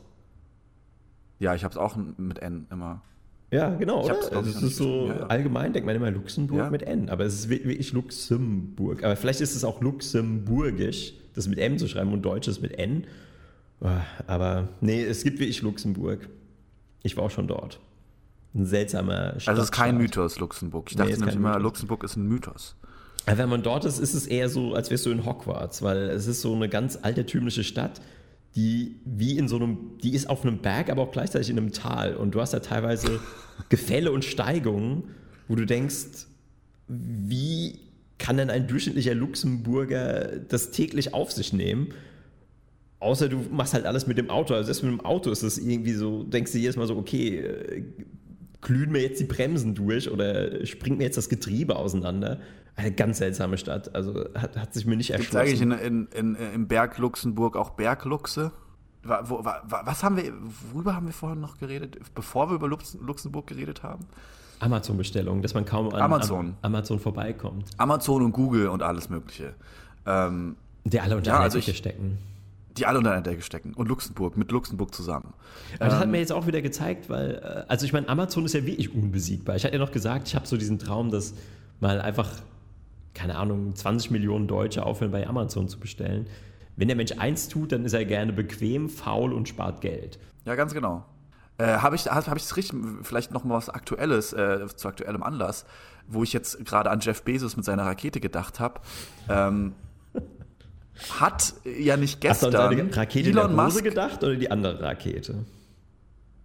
Ja, 1.38 1.54
ich 1.54 1.64
habe 1.64 1.72
es 1.72 1.78
auch 1.78 1.96
mit 2.16 2.38
N 2.40 2.66
immer. 2.70 3.02
Ja, 3.50 3.70
genau, 3.76 4.00
Ich 4.04 4.10
oder? 4.10 4.36
Also 4.36 4.50
es 4.50 4.62
ist 4.62 4.76
so, 4.76 5.06
ja, 5.08 5.20
ja. 5.20 5.26
allgemein 5.28 5.72
denkt 5.72 5.86
man 5.86 5.96
immer 5.96 6.10
Luxemburg 6.10 6.58
Ja. 6.58 6.70
mit 6.70 6.82
N, 6.82 7.08
aber 7.08 7.24
es 7.24 7.34
ist 7.34 7.48
wi- 7.48 7.64
wirklich 7.64 7.92
Luxemburg. 7.92 9.02
Aber 9.04 9.16
vielleicht 9.16 9.40
ist 9.40 9.54
es 9.56 9.64
auch 9.64 9.80
luxemburgisch, 9.80 11.14
das 11.34 11.48
mit 11.48 11.58
M 11.58 11.78
zu 11.78 11.88
schreiben 11.88 12.12
und 12.12 12.22
Deutsch 12.22 12.48
ist 12.48 12.60
mit 12.60 12.78
N. 12.78 13.06
Ah, 13.80 14.00
Aber 14.26 14.68
nee, 14.80 15.02
es 15.02 15.22
gibt 15.24 15.38
wirklich 15.38 15.62
Luxemburg. 15.62 16.28
Ich 17.02 17.16
war 17.16 17.24
auch 17.24 17.30
schon 17.30 17.46
dort. 17.46 17.80
Ein 18.54 18.66
seltsamer 18.66 19.38
Stadt. 19.38 19.48
Also 19.52 19.62
es 19.62 19.68
ist 19.68 19.72
kein 19.72 19.96
Mythos 19.96 20.38
Luxemburg. 20.40 20.88
Ich 20.90 20.96
Nee, 20.96 21.00
dachte 21.02 21.12
ist 21.12 21.18
nämlich 21.20 21.36
immer 21.36 21.50
Mythos. 21.50 21.62
Luxemburg 21.62 22.04
ist 22.04 22.16
ein 22.16 22.26
Mythos. 22.26 22.76
Aber 23.26 23.38
wenn 23.38 23.48
man 23.48 23.62
dort 23.62 23.84
ist, 23.84 23.98
ist 23.98 24.14
es 24.14 24.26
eher 24.26 24.48
so, 24.48 24.74
als 24.74 24.90
wärst 24.90 25.06
du 25.06 25.10
in 25.10 25.24
Hogwarts, 25.24 25.82
weil 25.82 25.98
es 26.10 26.26
ist 26.26 26.40
so 26.40 26.54
eine 26.54 26.68
ganz 26.68 26.98
altertümliche 27.00 27.62
Stadt, 27.62 28.00
die 28.58 28.96
wie 29.04 29.38
in 29.38 29.46
so 29.46 29.56
einem, 29.56 29.98
die 30.02 30.14
ist 30.14 30.28
auf 30.28 30.44
einem 30.44 30.58
Berg, 30.58 30.90
aber 30.90 31.02
auch 31.02 31.12
gleichzeitig 31.12 31.48
in 31.48 31.58
einem 31.58 31.72
Tal. 31.72 32.16
Und 32.16 32.34
du 32.34 32.40
hast 32.40 32.52
da 32.52 32.58
teilweise 32.58 33.20
Gefälle 33.68 34.10
und 34.10 34.24
Steigungen, 34.24 35.04
wo 35.46 35.54
du 35.54 35.64
denkst, 35.64 36.26
wie 36.88 37.78
kann 38.18 38.36
denn 38.36 38.50
ein 38.50 38.66
durchschnittlicher 38.66 39.14
Luxemburger 39.14 40.38
das 40.48 40.72
täglich 40.72 41.14
auf 41.14 41.30
sich 41.30 41.52
nehmen? 41.52 41.94
Außer 42.98 43.28
du 43.28 43.44
machst 43.52 43.74
halt 43.74 43.86
alles 43.86 44.08
mit 44.08 44.18
dem 44.18 44.28
Auto. 44.28 44.54
Also 44.54 44.66
selbst 44.66 44.82
mit 44.82 44.90
dem 44.90 45.04
Auto 45.04 45.30
ist 45.30 45.44
es 45.44 45.58
irgendwie 45.58 45.92
so, 45.92 46.24
denkst 46.24 46.50
du 46.50 46.58
jedes 46.58 46.74
Mal 46.74 46.88
so, 46.88 46.96
okay, 46.96 47.38
äh, 47.38 47.84
glühen 48.60 48.90
mir 48.90 49.02
jetzt 49.02 49.20
die 49.20 49.24
Bremsen 49.24 49.76
durch 49.76 50.10
oder 50.10 50.66
springt 50.66 50.98
mir 50.98 51.04
jetzt 51.04 51.16
das 51.16 51.28
Getriebe 51.28 51.76
auseinander? 51.76 52.40
Eine 52.78 52.92
ganz 52.92 53.18
seltsame 53.18 53.58
Stadt. 53.58 53.94
Also 53.94 54.24
hat, 54.34 54.56
hat 54.56 54.72
sich 54.72 54.86
mir 54.86 54.96
nicht 54.96 55.10
Gibt 55.12 55.28
es 55.28 55.34
eigentlich 55.36 55.60
erschlossen. 55.60 55.80
in, 55.80 56.06
in, 56.12 56.34
in, 56.36 56.52
im 56.54 56.68
Berg 56.68 56.96
Luxemburg 56.98 57.56
auch 57.56 57.70
Bergluchse? 57.70 58.52
Was 59.02 60.02
haben 60.02 60.16
wir, 60.16 60.32
worüber 60.72 60.94
haben 60.94 61.06
wir 61.06 61.12
vorhin 61.12 61.40
noch 61.40 61.58
geredet, 61.58 61.98
bevor 62.14 62.50
wir 62.50 62.54
über 62.56 62.68
Lux- 62.68 62.96
Luxemburg 63.00 63.46
geredet 63.46 63.82
haben? 63.82 64.06
Amazon-Bestellung, 64.60 65.40
dass 65.42 65.54
man 65.54 65.64
kaum 65.64 65.88
an 65.94 66.00
Amazon. 66.00 66.46
Am, 66.62 66.72
Amazon 66.74 66.98
vorbeikommt. 66.98 67.70
Amazon 67.78 68.22
und 68.22 68.32
Google 68.32 68.68
und 68.68 68.82
alles 68.82 69.08
Mögliche. 69.08 69.54
Ähm, 70.06 70.56
Die 70.84 71.00
alle 71.00 71.16
unter 71.16 71.28
Ja, 71.30 71.34
einer 71.36 71.44
also 71.44 71.58
Decke 71.58 71.70
ich- 71.72 71.76
stecken. 71.78 72.18
die 72.76 72.86
alle 72.86 72.98
unter 72.98 73.12
einer 73.12 73.22
Decke 73.22 73.42
stecken. 73.42 73.74
Und 73.74 73.88
Luxemburg, 73.88 74.36
mit 74.36 74.50
Luxemburg 74.52 74.94
zusammen. 74.94 75.32
Aber 75.80 75.90
das 75.90 75.98
hat 76.00 76.08
mir 76.08 76.18
jetzt 76.18 76.32
auch 76.32 76.46
wieder 76.46 76.60
gezeigt, 76.62 77.08
weil, 77.08 77.36
äh, 77.36 77.64
also 77.70 77.84
ich 77.86 77.92
meine, 77.92 78.08
Amazon 78.08 78.44
ist 78.44 78.54
ja 78.54 78.64
wirklich 78.66 78.92
unbesiegbar. 78.94 79.56
Ich 79.56 79.64
hatte 79.64 79.74
ja 79.74 79.80
noch 79.80 79.90
gesagt, 79.92 80.28
ich 80.28 80.34
habe 80.36 80.46
so 80.46 80.56
diesen 80.56 80.78
Traum, 80.78 81.10
dass 81.10 81.34
mal 81.80 82.00
einfach, 82.00 82.28
keine 83.18 83.36
Ahnung, 83.36 83.74
20 83.74 84.10
Millionen 84.10 84.46
Deutsche 84.46 84.86
aufhören, 84.86 85.10
bei 85.10 85.26
Amazon 85.26 85.68
zu 85.68 85.80
bestellen. 85.80 86.28
Wenn 86.76 86.88
der 86.88 86.96
Mensch 86.96 87.12
eins 87.18 87.48
tut, 87.48 87.72
dann 87.72 87.84
ist 87.84 87.92
er 87.92 88.04
gerne 88.04 88.32
bequem, 88.32 88.88
faul 88.88 89.32
und 89.32 89.48
spart 89.48 89.80
Geld. 89.80 90.18
Ja, 90.44 90.54
ganz 90.54 90.72
genau. 90.72 91.04
Äh, 91.58 91.78
habe 91.78 91.96
ich 91.96 92.06
hab, 92.06 92.28
hab 92.28 92.36
ich 92.36 92.44
das 92.44 92.56
richtig, 92.56 92.78
vielleicht 93.02 93.32
noch 93.32 93.42
mal 93.42 93.56
was 93.56 93.68
Aktuelles, 93.68 94.32
äh, 94.32 94.66
zu 94.68 94.86
aktuellem 94.86 95.24
Anlass, 95.24 95.66
wo 96.06 96.22
ich 96.22 96.32
jetzt 96.32 96.64
gerade 96.64 96.90
an 96.90 97.00
Jeff 97.00 97.22
Bezos 97.22 97.56
mit 97.56 97.64
seiner 97.64 97.84
Rakete 97.84 98.20
gedacht 98.20 98.60
habe. 98.60 98.80
Ähm, 99.28 99.74
hat 101.18 101.54
ja 101.64 101.96
nicht 101.96 102.20
gestern 102.20 102.52
deine 102.52 102.96
Rakete 102.96 103.30
in 103.30 103.36
Elon 103.36 103.56
der 103.56 103.64
Hose 103.64 103.74
Musk 103.74 103.84
gedacht 103.84 104.22
oder 104.22 104.36
die 104.36 104.50
andere 104.50 104.80
Rakete? 104.80 105.44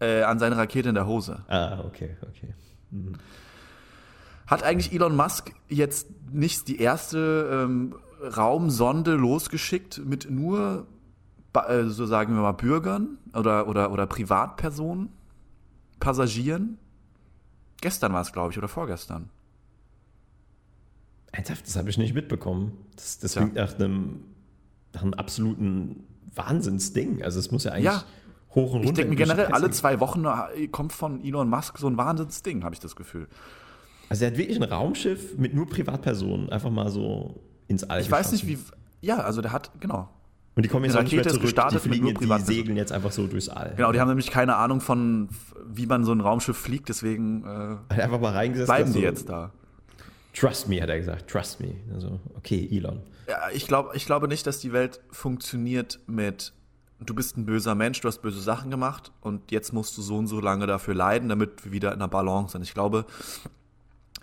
äh, 0.04 0.24
an 0.24 0.40
seine 0.40 0.58
Rakete 0.58 0.90
in 0.90 0.96
der 0.96 1.08
Hose. 1.08 1.44
Ah, 1.48 1.80
okay, 1.86 2.18
okay. 2.22 2.54
Hat 4.54 4.64
eigentlich 4.64 4.94
Elon 4.94 5.16
Musk 5.16 5.52
jetzt 5.70 6.08
nicht 6.32 6.68
die 6.68 6.80
erste 6.80 7.50
ähm, 7.66 7.96
Raumsonde 8.22 9.16
losgeschickt 9.16 10.02
mit 10.06 10.30
nur, 10.30 10.88
äh, 11.68 11.84
so 11.86 12.06
sagen 12.06 12.36
wir 12.36 12.42
mal, 12.42 12.54
Bürgern 12.54 13.18
oder, 13.34 13.68
oder, 13.68 13.92
oder 13.92 14.06
Privatpersonen, 14.08 15.10
Passagieren? 16.00 16.78
Gestern 17.82 18.14
war 18.14 18.22
es, 18.22 18.32
glaube 18.32 18.52
ich, 18.52 18.58
oder 18.58 18.68
vorgestern. 18.68 19.30
Ernsthaft, 21.32 21.68
das 21.68 21.76
habe 21.76 21.90
ich 21.90 21.98
nicht 21.98 22.14
mitbekommen. 22.14 22.74
Das, 22.96 23.20
das 23.20 23.36
Ja. 23.36 23.42
klingt 23.42 23.56
nach 23.56 23.74
einem, 23.76 24.22
nach 24.94 25.02
einem 25.02 25.14
absoluten 25.16 26.04
Wahnsinnsding. 26.36 27.24
Also 27.24 27.40
es 27.40 27.52
muss 27.52 27.64
ja 27.64 27.72
eigentlich 27.72 27.86
Ja. 27.86 28.04
hoch 28.54 28.74
und 28.74 28.80
runter. 28.80 28.86
Ich 28.86 28.94
denke 28.94 29.10
mir 29.10 29.16
generell, 29.16 29.48
alle 29.48 29.70
zwei 29.72 30.00
Wochen 30.00 30.26
äh, 30.26 30.68
kommt 30.68 30.94
von 30.94 31.24
Elon 31.24 31.50
Musk 31.50 31.78
so 31.78 31.88
ein 31.88 31.98
Wahnsinnsding, 31.98 32.64
habe 32.64 32.76
ich 32.76 32.80
das 32.80 32.96
Gefühl. 32.96 33.28
Also 34.14 34.26
er 34.26 34.32
hat 34.32 34.38
wirklich 34.38 34.58
ein 34.58 34.64
Raumschiff 34.64 35.40
mit 35.40 35.56
nur 35.56 35.68
Privatpersonen 35.68 36.48
einfach 36.52 36.70
mal 36.70 36.92
so 36.92 37.42
ins 37.68 37.84
All 37.84 38.00
Ich 38.00 38.12
weiß 38.12 38.32
nicht, 38.32 38.46
wie. 38.46 38.60
Ja, 39.02 39.18
also 39.22 39.42
der 39.42 39.52
hat, 39.52 39.72
genau. 39.80 40.08
Und 40.54 40.62
die 40.64 40.70
kommen 40.70 40.86
jetzt 40.86 40.96
auch 40.96 41.02
nicht 41.02 41.14
mehr 41.14 41.24
zurück. 41.24 41.42
gestartet 41.42 41.84
die 41.84 41.90
mit 41.90 41.98
fliegen, 41.98 42.30
jetzt- 42.30 42.48
die 42.48 42.54
segeln 42.54 42.78
jetzt 42.78 42.92
einfach 42.92 43.12
so 43.12 43.26
durchs 43.26 43.50
All. 43.50 43.74
Genau, 43.76 43.92
die 43.92 44.00
haben 44.00 44.10
nämlich 44.10 44.30
keine 44.30 44.56
Ahnung 44.58 44.82
von, 44.82 45.30
wie 45.68 45.88
man 45.88 46.04
so 46.04 46.12
ein 46.12 46.22
Raumschiff 46.22 46.56
fliegt, 46.56 46.90
deswegen 46.90 47.44
äh, 47.90 47.94
einfach 48.02 48.20
mal 48.20 48.34
reingesetzt. 48.34 48.68
bleiben 48.68 48.94
die 48.94 49.00
so, 49.00 49.04
jetzt 49.04 49.28
da. 49.30 49.52
Trust 50.36 50.70
me, 50.70 50.80
hat 50.80 50.90
er 50.90 51.00
gesagt. 51.00 51.28
Trust 51.28 51.60
me. 51.60 51.74
Also, 51.92 52.20
okay, 52.38 52.70
Elon. 52.72 53.00
Ja, 53.28 53.50
ich, 53.52 53.66
glaub, 53.68 53.96
ich 53.96 54.06
glaube 54.06 54.28
nicht, 54.28 54.46
dass 54.46 54.60
die 54.60 54.74
Welt 54.74 55.00
funktioniert 55.10 56.02
mit, 56.06 56.54
du 57.04 57.16
bist 57.16 57.36
ein 57.36 57.48
böser 57.48 57.74
Mensch, 57.74 58.00
du 58.02 58.08
hast 58.08 58.22
böse 58.22 58.42
Sachen 58.42 58.70
gemacht 58.70 59.12
und 59.22 59.50
jetzt 59.50 59.74
musst 59.74 59.98
du 59.98 60.04
so 60.04 60.18
und 60.18 60.28
so 60.28 60.40
lange 60.40 60.68
dafür 60.68 60.94
leiden, 60.94 61.30
damit 61.30 61.66
wir 61.66 61.72
wieder 61.72 61.90
in 61.90 61.96
einer 61.96 62.08
Balance 62.08 62.52
sind. 62.52 62.62
Ich 62.62 62.76
glaube, 62.76 63.06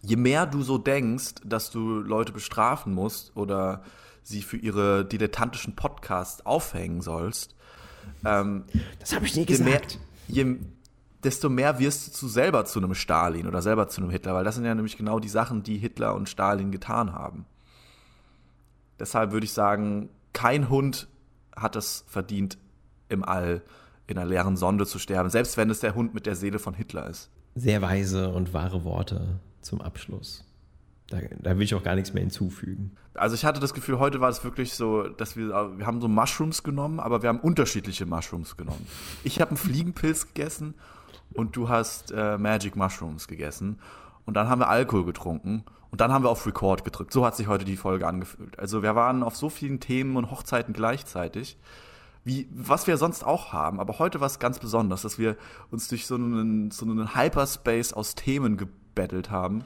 je 0.02 0.16
mehr 0.16 0.46
du 0.46 0.62
so 0.62 0.78
denkst, 0.78 1.36
dass 1.44 1.70
du 1.70 2.00
Leute 2.00 2.32
bestrafen 2.32 2.94
musst 2.94 3.36
oder 3.36 3.82
sie 4.22 4.42
für 4.42 4.56
ihre 4.56 5.04
dilettantischen 5.04 5.76
Podcasts 5.76 6.44
aufhängen 6.44 7.00
sollst, 7.00 7.54
ähm, 8.24 8.64
Das 8.98 9.14
habe 9.14 9.26
ich 9.26 9.36
nie 9.36 9.46
je 9.46 9.58
mehr, 9.58 9.80
gesagt. 9.80 9.98
je, 10.28 10.56
desto 11.22 11.48
mehr 11.48 11.78
wirst 11.78 12.08
du 12.08 12.12
zu 12.12 12.28
selber 12.28 12.64
zu 12.64 12.78
einem 12.78 12.94
Stalin 12.94 13.46
oder 13.46 13.62
selber 13.62 13.88
zu 13.88 14.00
einem 14.00 14.10
Hitler, 14.10 14.34
weil 14.34 14.44
das 14.44 14.54
sind 14.54 14.64
ja 14.64 14.74
nämlich 14.74 14.96
genau 14.96 15.20
die 15.20 15.28
Sachen, 15.28 15.62
die 15.62 15.78
Hitler 15.78 16.14
und 16.14 16.28
Stalin 16.28 16.70
getan 16.70 17.12
haben. 17.12 17.44
Deshalb 18.98 19.32
würde 19.32 19.44
ich 19.44 19.52
sagen, 19.52 20.08
kein 20.32 20.68
Hund 20.68 21.08
hat 21.56 21.76
es 21.76 22.04
verdient, 22.06 22.58
im 23.08 23.24
All 23.24 23.62
in 24.06 24.18
einer 24.18 24.28
leeren 24.28 24.56
Sonde 24.56 24.86
zu 24.86 24.98
sterben, 24.98 25.30
selbst 25.30 25.56
wenn 25.56 25.70
es 25.70 25.80
der 25.80 25.94
Hund 25.94 26.14
mit 26.14 26.26
der 26.26 26.36
Seele 26.36 26.58
von 26.58 26.74
Hitler 26.74 27.06
ist. 27.08 27.30
Sehr 27.54 27.82
weise 27.82 28.30
und 28.30 28.52
wahre 28.54 28.84
Worte 28.84 29.40
zum 29.60 29.80
Abschluss. 29.80 30.44
Da, 31.08 31.18
da 31.40 31.56
will 31.56 31.64
ich 31.64 31.74
auch 31.74 31.82
gar 31.82 31.96
nichts 31.96 32.14
mehr 32.14 32.22
hinzufügen. 32.22 32.96
Also 33.14 33.34
ich 33.34 33.44
hatte 33.44 33.58
das 33.58 33.74
Gefühl, 33.74 33.98
heute 33.98 34.20
war 34.20 34.28
es 34.28 34.44
wirklich 34.44 34.74
so, 34.74 35.08
dass 35.08 35.36
wir, 35.36 35.48
wir 35.76 35.86
haben 35.86 36.00
so 36.00 36.06
Mushrooms 36.06 36.62
genommen, 36.62 37.00
aber 37.00 37.22
wir 37.22 37.28
haben 37.28 37.40
unterschiedliche 37.40 38.06
Mushrooms 38.06 38.56
genommen. 38.56 38.86
Ich 39.24 39.40
habe 39.40 39.50
einen 39.50 39.56
Fliegenpilz 39.56 40.28
gegessen 40.28 40.74
und 41.34 41.56
du 41.56 41.68
hast 41.68 42.12
äh, 42.12 42.38
Magic 42.38 42.76
Mushrooms 42.76 43.26
gegessen. 43.26 43.80
Und 44.24 44.34
dann 44.34 44.48
haben 44.48 44.60
wir 44.60 44.68
Alkohol 44.68 45.04
getrunken 45.04 45.64
und 45.90 46.00
dann 46.00 46.12
haben 46.12 46.24
wir 46.24 46.30
auf 46.30 46.46
Record 46.46 46.84
gedrückt. 46.84 47.12
So 47.12 47.26
hat 47.26 47.34
sich 47.36 47.48
heute 47.48 47.64
die 47.64 47.76
Folge 47.76 48.06
angefühlt. 48.06 48.58
Also 48.58 48.82
wir 48.82 48.94
waren 48.94 49.24
auf 49.24 49.36
so 49.36 49.50
vielen 49.50 49.80
Themen 49.80 50.16
und 50.16 50.30
Hochzeiten 50.30 50.72
gleichzeitig, 50.72 51.58
wie 52.22 52.48
was 52.52 52.86
wir 52.86 52.96
sonst 52.96 53.24
auch 53.24 53.52
haben. 53.52 53.80
Aber 53.80 53.98
heute 53.98 54.20
war 54.20 54.26
es 54.26 54.38
ganz 54.38 54.60
besonders, 54.60 55.02
dass 55.02 55.18
wir 55.18 55.36
uns 55.72 55.88
durch 55.88 56.06
so 56.06 56.14
einen, 56.14 56.70
so 56.70 56.84
einen 56.84 57.16
Hyperspace 57.16 57.92
aus 57.92 58.14
Themen 58.14 58.56
gebettelt 58.94 59.30
haben 59.30 59.64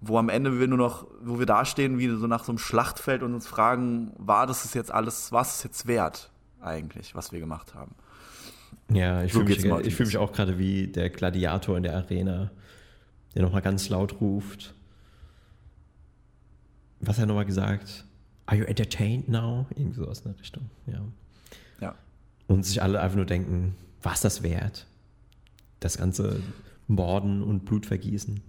wo 0.00 0.18
am 0.18 0.28
Ende 0.28 0.58
wir 0.58 0.68
nur 0.68 0.78
noch, 0.78 1.06
wo 1.22 1.38
wir 1.38 1.46
dastehen 1.46 1.98
wie 1.98 2.08
so 2.08 2.26
nach 2.26 2.44
so 2.44 2.52
einem 2.52 2.58
Schlachtfeld 2.58 3.22
und 3.22 3.34
uns 3.34 3.46
fragen, 3.46 4.12
war 4.18 4.46
das 4.46 4.72
jetzt 4.74 4.90
alles, 4.90 5.32
was 5.32 5.56
es 5.56 5.62
jetzt 5.62 5.86
wert 5.86 6.30
eigentlich, 6.60 7.14
was 7.14 7.32
wir 7.32 7.40
gemacht 7.40 7.74
haben? 7.74 7.94
Ja, 8.90 9.22
ich 9.22 9.32
So 9.32 9.40
fühle 9.40 9.76
mich, 9.76 9.86
ich 9.86 9.94
fühl 9.94 10.06
mich 10.06 10.16
auch 10.16 10.32
gerade 10.32 10.58
wie 10.58 10.86
der 10.86 11.10
Gladiator 11.10 11.76
in 11.76 11.82
der 11.82 11.96
Arena, 11.96 12.50
der 13.34 13.42
nochmal 13.42 13.62
ganz 13.62 13.88
laut 13.88 14.20
ruft. 14.20 14.74
Was 17.00 17.16
hat 17.16 17.24
er 17.24 17.26
nochmal 17.26 17.46
gesagt? 17.46 18.04
Are 18.46 18.56
you 18.56 18.64
entertained 18.64 19.28
now? 19.28 19.66
Irgendwie 19.70 19.96
so 19.96 20.06
aus 20.06 20.22
der 20.22 20.38
Richtung, 20.38 20.70
ja. 20.86 21.00
Ja. 21.80 21.94
Und 22.46 22.64
sich 22.64 22.82
alle 22.82 23.00
einfach 23.00 23.16
nur 23.16 23.26
denken, 23.26 23.74
was 24.02 24.20
das 24.20 24.42
wert? 24.42 24.86
Das 25.80 25.98
ganze 25.98 26.40
Morden 26.88 27.42
und 27.42 27.64
Blutvergießen. 27.64 28.40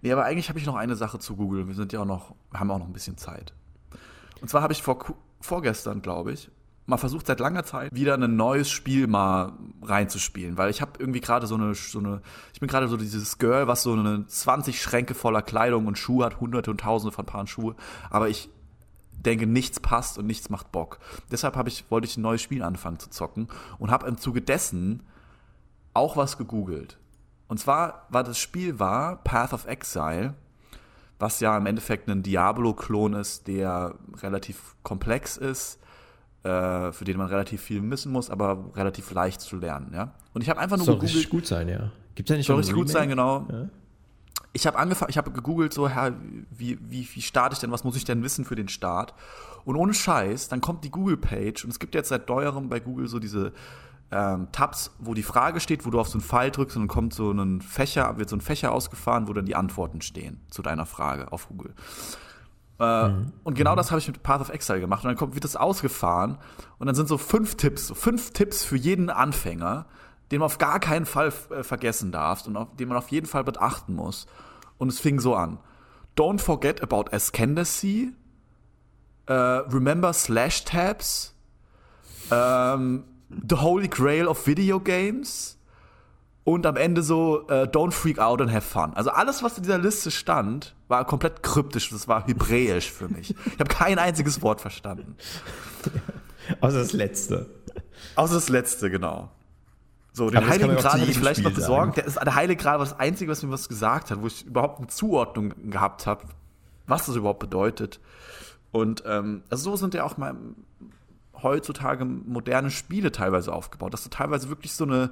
Nee, 0.00 0.12
aber 0.12 0.24
eigentlich 0.24 0.48
habe 0.48 0.58
ich 0.58 0.66
noch 0.66 0.76
eine 0.76 0.96
Sache 0.96 1.18
zu 1.18 1.36
Google. 1.36 1.66
Wir 1.66 1.74
sind 1.74 1.92
ja 1.92 2.00
auch 2.00 2.06
noch, 2.06 2.34
haben 2.54 2.70
auch 2.70 2.78
noch 2.78 2.86
ein 2.86 2.92
bisschen 2.92 3.16
Zeit. 3.16 3.52
Und 4.40 4.48
zwar 4.48 4.62
habe 4.62 4.72
ich 4.72 4.82
vor, 4.82 5.04
vorgestern, 5.40 6.02
glaube 6.02 6.32
ich, 6.32 6.50
mal 6.86 6.96
versucht 6.96 7.26
seit 7.26 7.40
langer 7.40 7.64
Zeit 7.64 7.94
wieder 7.94 8.14
ein 8.14 8.36
neues 8.36 8.70
Spiel 8.70 9.06
mal 9.08 9.52
reinzuspielen, 9.82 10.56
weil 10.56 10.70
ich 10.70 10.80
habe 10.80 10.92
irgendwie 10.98 11.20
gerade 11.20 11.46
so 11.46 11.54
eine, 11.54 11.74
so 11.74 11.98
eine, 11.98 12.22
ich 12.54 12.60
bin 12.60 12.68
gerade 12.68 12.88
so 12.88 12.96
dieses 12.96 13.36
Girl, 13.38 13.66
was 13.68 13.82
so 13.82 13.92
eine 13.92 14.26
20 14.26 14.80
Schränke 14.80 15.14
voller 15.14 15.42
Kleidung 15.42 15.86
und 15.86 15.98
Schuhe 15.98 16.24
hat, 16.24 16.40
hunderte 16.40 16.70
und 16.70 16.80
tausende 16.80 17.12
von 17.14 17.26
Paaren 17.26 17.46
Schuhe, 17.46 17.74
aber 18.08 18.30
ich 18.30 18.48
denke, 19.12 19.46
nichts 19.46 19.80
passt 19.80 20.16
und 20.16 20.26
nichts 20.26 20.48
macht 20.48 20.72
Bock. 20.72 20.98
Deshalb 21.30 21.66
ich, 21.66 21.90
wollte 21.90 22.06
ich 22.06 22.16
ein 22.16 22.22
neues 22.22 22.40
Spiel 22.40 22.62
anfangen 22.62 22.98
zu 22.98 23.10
zocken 23.10 23.48
und 23.78 23.90
habe 23.90 24.06
im 24.06 24.16
Zuge 24.16 24.40
dessen 24.40 25.02
auch 25.98 26.16
was 26.16 26.38
gegoogelt. 26.38 26.96
Und 27.48 27.58
zwar 27.58 28.06
war 28.08 28.22
das 28.22 28.38
Spiel 28.38 28.78
war 28.78 29.16
Path 29.24 29.52
of 29.52 29.66
Exile, 29.66 30.34
was 31.18 31.40
ja 31.40 31.56
im 31.56 31.66
Endeffekt 31.66 32.08
ein 32.08 32.22
Diablo-Klon 32.22 33.14
ist, 33.14 33.48
der 33.48 33.94
relativ 34.22 34.76
komplex 34.82 35.36
ist, 35.36 35.80
äh, 36.44 36.92
für 36.92 37.04
den 37.04 37.16
man 37.16 37.26
relativ 37.26 37.62
viel 37.62 37.82
wissen 37.90 38.12
muss, 38.12 38.30
aber 38.30 38.70
relativ 38.76 39.10
leicht 39.10 39.40
zu 39.40 39.56
lernen. 39.56 39.90
Ja? 39.92 40.14
Und 40.34 40.42
ich 40.42 40.50
habe 40.50 40.60
einfach 40.60 40.76
nur 40.76 40.86
Soll 40.86 40.94
richtig 40.96 41.24
gegoogelt. 41.24 41.42
gut 41.42 41.46
sein, 41.48 41.68
ja. 41.68 41.90
Gibt 42.14 42.28
es 42.28 42.34
ja 42.34 42.36
nicht 42.36 42.46
Soll 42.46 42.56
richtig 42.56 42.76
gut 42.76 42.88
sein, 42.88 43.08
genau. 43.08 43.46
Ja. 43.50 43.68
Ich 44.52 44.66
habe 44.66 44.78
angefangen, 44.78 45.10
ich 45.10 45.18
habe 45.18 45.30
gegoogelt, 45.32 45.72
so, 45.72 45.88
Herr, 45.88 46.14
wie, 46.50 46.78
wie, 46.80 47.08
wie 47.12 47.22
starte 47.22 47.54
ich 47.54 47.58
denn, 47.58 47.72
was 47.72 47.82
muss 47.84 47.96
ich 47.96 48.04
denn 48.04 48.22
wissen 48.22 48.44
für 48.44 48.54
den 48.54 48.68
Start? 48.68 49.14
Und 49.64 49.76
ohne 49.76 49.94
Scheiß, 49.94 50.48
dann 50.48 50.60
kommt 50.60 50.84
die 50.84 50.90
Google-Page 50.90 51.64
und 51.64 51.70
es 51.70 51.78
gibt 51.78 51.94
jetzt 51.94 52.08
seit 52.08 52.28
neuerem 52.28 52.68
bei 52.68 52.80
Google 52.80 53.08
so 53.08 53.18
diese 53.18 53.52
ähm, 54.10 54.48
Tabs, 54.52 54.90
wo 54.98 55.14
die 55.14 55.22
Frage 55.22 55.60
steht, 55.60 55.84
wo 55.84 55.90
du 55.90 56.00
auf 56.00 56.08
so 56.08 56.14
einen 56.14 56.22
Pfeil 56.22 56.50
drückst 56.50 56.76
und 56.76 56.82
dann 56.82 56.88
kommt 56.88 57.12
so 57.12 57.30
ein 57.30 57.60
Fächer, 57.60 58.16
wird 58.18 58.28
so 58.28 58.36
ein 58.36 58.40
Fächer 58.40 58.72
ausgefahren, 58.72 59.28
wo 59.28 59.32
dann 59.32 59.44
die 59.44 59.54
Antworten 59.54 60.00
stehen 60.00 60.40
zu 60.48 60.62
deiner 60.62 60.86
Frage 60.86 61.30
auf 61.32 61.48
Google. 61.48 61.74
Äh, 62.78 63.10
Und 63.44 63.54
genau 63.54 63.74
das 63.76 63.90
habe 63.90 63.98
ich 63.98 64.06
mit 64.06 64.22
Path 64.22 64.40
of 64.40 64.48
Exile 64.48 64.80
gemacht. 64.80 65.04
Und 65.04 65.08
dann 65.08 65.16
kommt, 65.16 65.34
wird 65.34 65.44
das 65.44 65.56
ausgefahren 65.56 66.38
und 66.78 66.86
dann 66.86 66.94
sind 66.94 67.08
so 67.08 67.18
fünf 67.18 67.56
Tipps, 67.56 67.88
so 67.88 67.94
fünf 67.94 68.32
Tipps 68.32 68.64
für 68.64 68.76
jeden 68.76 69.10
Anfänger, 69.10 69.86
den 70.30 70.40
man 70.40 70.46
auf 70.46 70.58
gar 70.58 70.80
keinen 70.80 71.06
Fall 71.06 71.32
äh, 71.50 71.62
vergessen 71.62 72.12
darf 72.12 72.46
und 72.46 72.56
auf, 72.56 72.76
den 72.76 72.88
man 72.88 72.96
auf 72.96 73.08
jeden 73.08 73.26
Fall 73.26 73.44
beachten 73.44 73.94
muss. 73.94 74.26
Und 74.78 74.88
es 74.88 75.00
fing 75.00 75.20
so 75.20 75.34
an. 75.34 75.58
Don't 76.16 76.40
forget 76.40 76.82
about 76.82 77.12
Ascendancy. 77.12 78.12
Äh, 79.26 79.32
remember 79.32 80.12
Slash 80.12 80.64
Tabs. 80.64 81.34
Ähm, 82.30 83.04
the 83.28 83.56
Holy 83.56 83.88
Grail 83.88 84.26
of 84.26 84.46
Video 84.46 84.80
Games. 84.80 85.56
Und 86.44 86.64
am 86.64 86.76
Ende 86.76 87.02
so, 87.02 87.46
äh, 87.48 87.64
don't 87.64 87.90
freak 87.90 88.18
out 88.18 88.40
and 88.40 88.50
have 88.50 88.62
fun. 88.62 88.94
Also 88.94 89.10
alles, 89.10 89.42
was 89.42 89.58
in 89.58 89.64
dieser 89.64 89.76
Liste 89.76 90.10
stand, 90.10 90.74
war 90.88 91.04
komplett 91.04 91.42
kryptisch. 91.42 91.90
Das 91.90 92.08
war 92.08 92.26
hebräisch 92.26 92.90
für 92.90 93.08
mich. 93.08 93.34
Ich 93.44 93.60
habe 93.60 93.68
kein 93.68 93.98
einziges 93.98 94.40
Wort 94.40 94.62
verstanden. 94.62 95.16
Außer 96.60 96.78
das 96.78 96.94
letzte. 96.94 97.50
Außer 98.14 98.34
das 98.36 98.48
letzte, 98.48 98.88
genau. 98.88 99.30
So, 100.14 100.30
den 100.30 100.48
Heiligen 100.48 100.74
Gral 100.76 100.98
hätte 100.98 101.10
ich 101.10 101.18
vielleicht 101.18 101.42
noch 101.42 101.50
Spiel 101.50 101.62
besorgt. 101.62 101.96
sagen. 101.96 102.06
Der, 102.06 102.06
ist, 102.06 102.16
der 102.16 102.34
Heilige 102.34 102.62
Gral 102.62 102.78
war 102.78 102.86
das 102.86 102.98
Einzige, 102.98 103.30
was 103.30 103.42
mir 103.42 103.50
was 103.50 103.68
gesagt 103.68 104.10
hat, 104.10 104.22
wo 104.22 104.26
ich 104.26 104.46
überhaupt 104.46 104.78
eine 104.78 104.88
Zuordnung 104.88 105.52
gehabt 105.70 106.06
habe, 106.06 106.24
was 106.86 107.04
das 107.06 107.16
überhaupt 107.16 107.40
bedeutet. 107.40 108.00
Und 108.72 109.02
ähm, 109.06 109.42
also 109.50 109.70
so 109.70 109.76
sind 109.76 109.92
ja 109.92 110.04
auch 110.04 110.16
mal 110.16 110.34
heutzutage 111.42 112.04
moderne 112.04 112.70
Spiele 112.70 113.12
teilweise 113.12 113.52
aufgebaut, 113.52 113.92
dass 113.92 114.04
du 114.04 114.10
teilweise 114.10 114.48
wirklich 114.48 114.72
so 114.72 114.84
eine, 114.84 115.10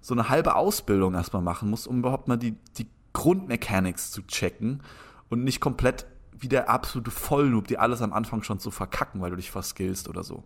so 0.00 0.14
eine 0.14 0.28
halbe 0.28 0.54
Ausbildung 0.54 1.14
erstmal 1.14 1.42
machen 1.42 1.70
musst, 1.70 1.86
um 1.86 1.98
überhaupt 1.98 2.28
mal 2.28 2.36
die, 2.36 2.56
die 2.78 2.88
Grundmechanics 3.12 4.10
zu 4.10 4.22
checken 4.26 4.82
und 5.28 5.44
nicht 5.44 5.60
komplett 5.60 6.06
wie 6.36 6.48
der 6.48 6.68
absolute 6.68 7.10
Vollnoob, 7.10 7.68
die 7.68 7.78
alles 7.78 8.02
am 8.02 8.12
Anfang 8.12 8.42
schon 8.42 8.58
zu 8.58 8.70
verkacken, 8.70 9.20
weil 9.20 9.30
du 9.30 9.36
dich 9.36 9.50
verskillst 9.50 10.08
oder 10.08 10.22
so. 10.22 10.42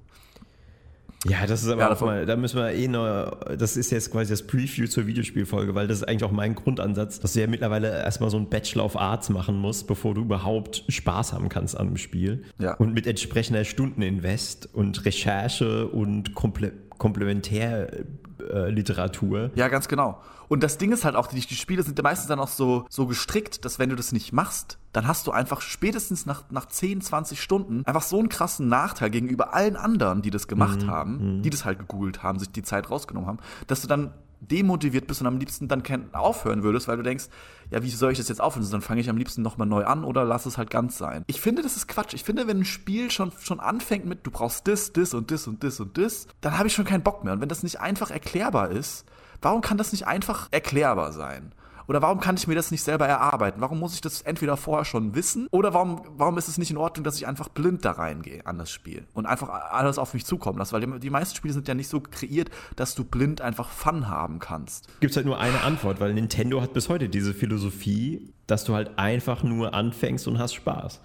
Ja, 1.26 1.46
das 1.46 1.62
ist 1.62 1.68
aber 1.68 1.82
Ja, 1.82 1.96
mal, 2.00 2.26
da 2.26 2.36
müssen 2.36 2.58
wir 2.58 2.70
eh 2.70 2.86
noch, 2.86 3.40
das 3.56 3.76
ist 3.76 3.90
jetzt 3.90 4.12
quasi 4.12 4.32
das 4.32 4.46
Preview 4.46 4.86
zur 4.86 5.06
Videospielfolge, 5.06 5.74
weil 5.74 5.88
das 5.88 5.98
ist 5.98 6.08
eigentlich 6.08 6.24
auch 6.24 6.32
mein 6.32 6.54
Grundansatz, 6.54 7.18
dass 7.18 7.32
du 7.32 7.40
ja 7.40 7.46
mittlerweile 7.46 7.88
erstmal 7.88 8.30
so 8.30 8.36
ein 8.36 8.48
Bachelor 8.48 8.84
of 8.84 8.96
Arts 8.96 9.28
machen 9.28 9.56
musst, 9.56 9.88
bevor 9.88 10.14
du 10.14 10.22
überhaupt 10.22 10.84
Spaß 10.88 11.32
haben 11.32 11.48
kannst 11.48 11.76
an 11.76 11.88
dem 11.88 11.96
Spiel. 11.96 12.44
Ja. 12.58 12.74
Und 12.74 12.94
mit 12.94 13.06
entsprechender 13.06 13.64
Stundeninvest 13.64 14.68
und 14.72 15.04
Recherche 15.04 15.88
und 15.88 16.34
komple 16.34 16.72
Komplementärliteratur. 16.98 19.50
Ja, 19.54 19.68
ganz 19.68 19.88
genau. 19.88 20.20
Und 20.48 20.62
das 20.62 20.78
Ding 20.78 20.92
ist 20.92 21.04
halt 21.04 21.14
auch, 21.14 21.26
die, 21.26 21.40
die 21.40 21.54
Spiele 21.54 21.82
sind 21.82 22.02
meistens 22.02 22.28
dann 22.28 22.40
auch 22.40 22.48
so, 22.48 22.86
so 22.88 23.06
gestrickt, 23.06 23.64
dass 23.64 23.78
wenn 23.78 23.90
du 23.90 23.96
das 23.96 24.12
nicht 24.12 24.32
machst, 24.32 24.78
dann 24.92 25.06
hast 25.06 25.26
du 25.26 25.30
einfach 25.30 25.60
spätestens 25.60 26.24
nach, 26.26 26.44
nach 26.50 26.66
10, 26.66 27.02
20 27.02 27.42
Stunden 27.42 27.84
einfach 27.84 28.02
so 28.02 28.18
einen 28.18 28.30
krassen 28.30 28.68
Nachteil 28.68 29.10
gegenüber 29.10 29.54
allen 29.54 29.76
anderen, 29.76 30.22
die 30.22 30.30
das 30.30 30.48
gemacht 30.48 30.82
Mhm, 30.82 30.90
haben, 30.90 31.42
die 31.42 31.50
das 31.50 31.64
halt 31.64 31.78
gegoogelt 31.78 32.22
haben, 32.22 32.38
sich 32.38 32.50
die 32.50 32.62
Zeit 32.62 32.90
rausgenommen 32.90 33.28
haben, 33.28 33.38
dass 33.66 33.82
du 33.82 33.88
dann 33.88 34.12
demotiviert 34.40 35.06
bist 35.06 35.20
und 35.20 35.26
am 35.26 35.38
liebsten 35.38 35.68
dann 35.68 35.82
kein- 35.82 36.12
aufhören 36.14 36.62
würdest, 36.62 36.88
weil 36.88 36.96
du 36.96 37.02
denkst, 37.02 37.26
ja, 37.70 37.82
wie 37.82 37.90
soll 37.90 38.12
ich 38.12 38.18
das 38.18 38.28
jetzt 38.28 38.40
aufhören? 38.40 38.68
Dann 38.70 38.80
fange 38.80 39.00
ich 39.00 39.10
am 39.10 39.16
liebsten 39.16 39.42
nochmal 39.42 39.66
neu 39.66 39.84
an 39.84 40.04
oder 40.04 40.24
lass 40.24 40.46
es 40.46 40.56
halt 40.58 40.70
ganz 40.70 40.96
sein. 40.98 41.24
Ich 41.26 41.40
finde, 41.40 41.62
das 41.62 41.76
ist 41.76 41.86
Quatsch. 41.88 42.14
Ich 42.14 42.24
finde, 42.24 42.46
wenn 42.46 42.60
ein 42.60 42.64
Spiel 42.64 43.10
schon, 43.10 43.32
schon 43.40 43.60
anfängt 43.60 44.06
mit, 44.06 44.26
du 44.26 44.30
brauchst 44.30 44.66
das, 44.68 44.92
das 44.92 45.12
und 45.14 45.30
das 45.30 45.46
und 45.48 45.62
das 45.64 45.80
und 45.80 45.98
das, 45.98 46.26
dann 46.40 46.56
habe 46.56 46.68
ich 46.68 46.74
schon 46.74 46.84
keinen 46.84 47.02
Bock 47.02 47.24
mehr. 47.24 47.32
Und 47.34 47.40
wenn 47.40 47.48
das 47.48 47.62
nicht 47.62 47.80
einfach 47.80 48.10
erklärbar 48.10 48.70
ist, 48.70 49.04
warum 49.42 49.60
kann 49.60 49.76
das 49.78 49.92
nicht 49.92 50.06
einfach 50.06 50.48
erklärbar 50.50 51.12
sein? 51.12 51.52
Oder 51.88 52.02
warum 52.02 52.20
kann 52.20 52.36
ich 52.36 52.46
mir 52.46 52.54
das 52.54 52.70
nicht 52.70 52.82
selber 52.82 53.08
erarbeiten? 53.08 53.62
Warum 53.62 53.78
muss 53.78 53.94
ich 53.94 54.02
das 54.02 54.20
entweder 54.20 54.58
vorher 54.58 54.84
schon 54.84 55.14
wissen? 55.14 55.48
Oder 55.50 55.72
warum, 55.72 56.02
warum 56.16 56.36
ist 56.36 56.46
es 56.46 56.58
nicht 56.58 56.70
in 56.70 56.76
Ordnung, 56.76 57.02
dass 57.02 57.16
ich 57.16 57.26
einfach 57.26 57.48
blind 57.48 57.82
da 57.84 57.92
reingehe 57.92 58.44
an 58.44 58.58
das 58.58 58.70
Spiel 58.70 59.06
und 59.14 59.24
einfach 59.24 59.48
alles 59.48 59.98
auf 59.98 60.12
mich 60.12 60.26
zukommen 60.26 60.58
lasse? 60.58 60.72
Weil 60.72 60.82
die, 60.82 61.00
die 61.00 61.10
meisten 61.10 61.34
Spiele 61.34 61.54
sind 61.54 61.66
ja 61.66 61.74
nicht 61.74 61.88
so 61.88 62.00
kreiert, 62.00 62.50
dass 62.76 62.94
du 62.94 63.04
blind 63.04 63.40
einfach 63.40 63.70
Fun 63.70 64.08
haben 64.08 64.38
kannst. 64.38 64.86
Gibt 65.00 65.12
es 65.12 65.16
halt 65.16 65.24
nur 65.24 65.38
eine 65.40 65.62
Antwort, 65.62 65.98
weil 65.98 66.12
Nintendo 66.12 66.60
hat 66.60 66.74
bis 66.74 66.90
heute 66.90 67.08
diese 67.08 67.32
Philosophie, 67.32 68.34
dass 68.46 68.64
du 68.64 68.74
halt 68.74 68.98
einfach 68.98 69.42
nur 69.42 69.72
anfängst 69.72 70.28
und 70.28 70.38
hast 70.38 70.54
Spaß. 70.54 71.00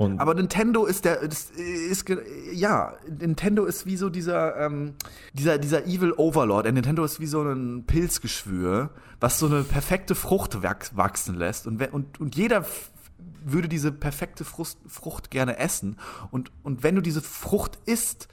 Und 0.00 0.18
Aber 0.18 0.32
Nintendo 0.32 0.86
ist 0.86 1.04
der, 1.04 1.20
ist, 1.20 1.50
ist, 1.50 2.06
ja, 2.54 2.94
Nintendo 3.06 3.66
ist 3.66 3.84
wie 3.84 3.98
so 3.98 4.08
dieser, 4.08 4.56
ähm, 4.56 4.94
dieser, 5.34 5.58
dieser 5.58 5.84
Evil 5.86 6.14
Overlord. 6.16 6.64
Äh, 6.64 6.72
Nintendo 6.72 7.04
ist 7.04 7.20
wie 7.20 7.26
so 7.26 7.42
ein 7.42 7.84
Pilzgeschwür, 7.86 8.88
was 9.20 9.38
so 9.38 9.44
eine 9.44 9.62
perfekte 9.62 10.14
Frucht 10.14 10.62
wach- 10.62 10.90
wachsen 10.94 11.34
lässt. 11.34 11.66
Und, 11.66 11.82
und, 11.92 12.18
und 12.18 12.34
jeder 12.34 12.64
würde 13.44 13.68
diese 13.68 13.92
perfekte 13.92 14.46
Frucht, 14.46 14.78
Frucht 14.86 15.30
gerne 15.30 15.58
essen. 15.58 15.98
Und, 16.30 16.50
und 16.62 16.82
wenn 16.82 16.94
du 16.94 17.02
diese 17.02 17.20
Frucht 17.20 17.78
isst, 17.84 18.28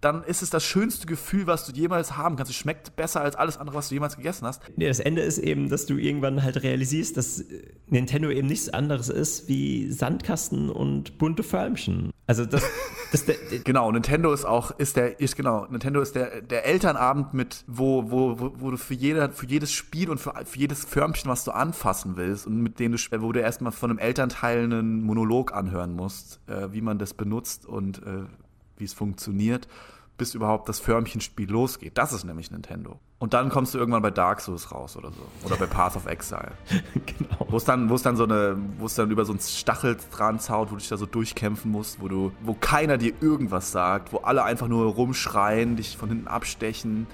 dann 0.00 0.24
ist 0.24 0.42
es 0.42 0.50
das 0.50 0.64
schönste 0.64 1.06
Gefühl, 1.06 1.46
was 1.46 1.66
du 1.66 1.72
jemals 1.72 2.16
haben 2.16 2.36
kannst. 2.36 2.50
Es 2.50 2.56
schmeckt 2.56 2.96
besser 2.96 3.20
als 3.20 3.36
alles 3.36 3.58
andere, 3.58 3.76
was 3.76 3.88
du 3.88 3.94
jemals 3.94 4.16
gegessen 4.16 4.46
hast. 4.46 4.62
Nee, 4.76 4.88
das 4.88 5.00
Ende 5.00 5.22
ist 5.22 5.38
eben, 5.38 5.68
dass 5.68 5.86
du 5.86 5.96
irgendwann 5.96 6.42
halt 6.42 6.62
realisierst, 6.62 7.16
dass 7.16 7.44
Nintendo 7.86 8.30
eben 8.30 8.48
nichts 8.48 8.70
anderes 8.70 9.08
ist 9.08 9.48
wie 9.48 9.90
Sandkasten 9.90 10.70
und 10.70 11.18
bunte 11.18 11.42
Förmchen. 11.42 12.10
Also 12.26 12.46
das, 12.46 12.62
das 13.12 13.24
der, 13.26 13.34
Genau, 13.64 13.90
Nintendo 13.90 14.32
ist 14.32 14.44
auch, 14.44 14.70
ist 14.78 14.96
der, 14.96 15.20
ist 15.20 15.36
genau, 15.36 15.66
Nintendo 15.66 16.00
ist 16.00 16.14
der, 16.14 16.40
der 16.40 16.64
Elternabend 16.64 17.34
mit, 17.34 17.64
wo, 17.66 18.10
wo, 18.10 18.52
wo, 18.56 18.70
du 18.70 18.76
für 18.76 18.94
jeder, 18.94 19.30
für 19.30 19.46
jedes 19.46 19.72
Spiel 19.72 20.08
und 20.10 20.18
für, 20.18 20.32
für 20.44 20.58
jedes 20.58 20.84
Förmchen, 20.84 21.28
was 21.28 21.44
du 21.44 21.50
anfassen 21.50 22.16
willst 22.16 22.46
und 22.46 22.62
mit 22.62 22.78
dem 22.78 22.92
du, 22.92 22.98
wo 23.20 23.32
du 23.32 23.40
erstmal 23.40 23.72
von 23.72 23.90
einem 23.90 23.98
Elternteil 23.98 24.64
einen 24.64 25.02
Monolog 25.02 25.52
anhören 25.52 25.92
musst, 25.92 26.40
äh, 26.46 26.72
wie 26.72 26.80
man 26.80 26.98
das 26.98 27.12
benutzt 27.14 27.66
und 27.66 27.98
äh, 27.98 28.26
wie 28.80 28.84
es 28.84 28.94
funktioniert, 28.94 29.68
bis 30.20 30.34
überhaupt 30.34 30.68
das 30.68 30.80
Förmchenspiel 30.80 31.50
losgeht. 31.50 31.96
Das 31.96 32.12
ist 32.12 32.24
nämlich 32.24 32.50
Nintendo. 32.50 33.00
Und 33.20 33.32
dann 33.32 33.48
kommst 33.48 33.72
du 33.72 33.78
irgendwann 33.78 34.02
bei 34.02 34.10
Dark 34.10 34.40
Souls 34.40 34.70
raus 34.70 34.96
oder 34.96 35.10
so. 35.12 35.22
Oder 35.46 35.56
bei 35.56 35.66
Path 35.66 35.96
of 35.96 36.06
Exile. 36.06 36.52
genau. 37.06 37.46
Wo 37.48 37.56
es 37.56 37.64
dann, 37.64 37.88
wo 37.88 37.94
es 37.94 38.02
dann 38.02 38.16
so 38.16 38.24
eine, 38.24 38.56
wo 38.78 38.86
es 38.86 38.94
dann 38.94 39.10
über 39.10 39.24
so 39.24 39.32
einen 39.32 39.40
Stachel 39.40 39.96
dran 40.10 40.38
zaut, 40.38 40.68
wo 40.68 40.74
du 40.74 40.78
dich 40.78 40.88
da 40.88 40.98
so 40.98 41.06
durchkämpfen 41.06 41.70
musst, 41.70 42.02
wo 42.02 42.08
du, 42.08 42.32
wo 42.42 42.54
keiner 42.54 42.98
dir 42.98 43.14
irgendwas 43.20 43.72
sagt, 43.72 44.12
wo 44.12 44.18
alle 44.18 44.44
einfach 44.44 44.68
nur 44.68 44.92
rumschreien, 44.92 45.76
dich 45.76 45.96
von 45.96 46.10
hinten 46.10 46.28
abstechen, 46.28 47.06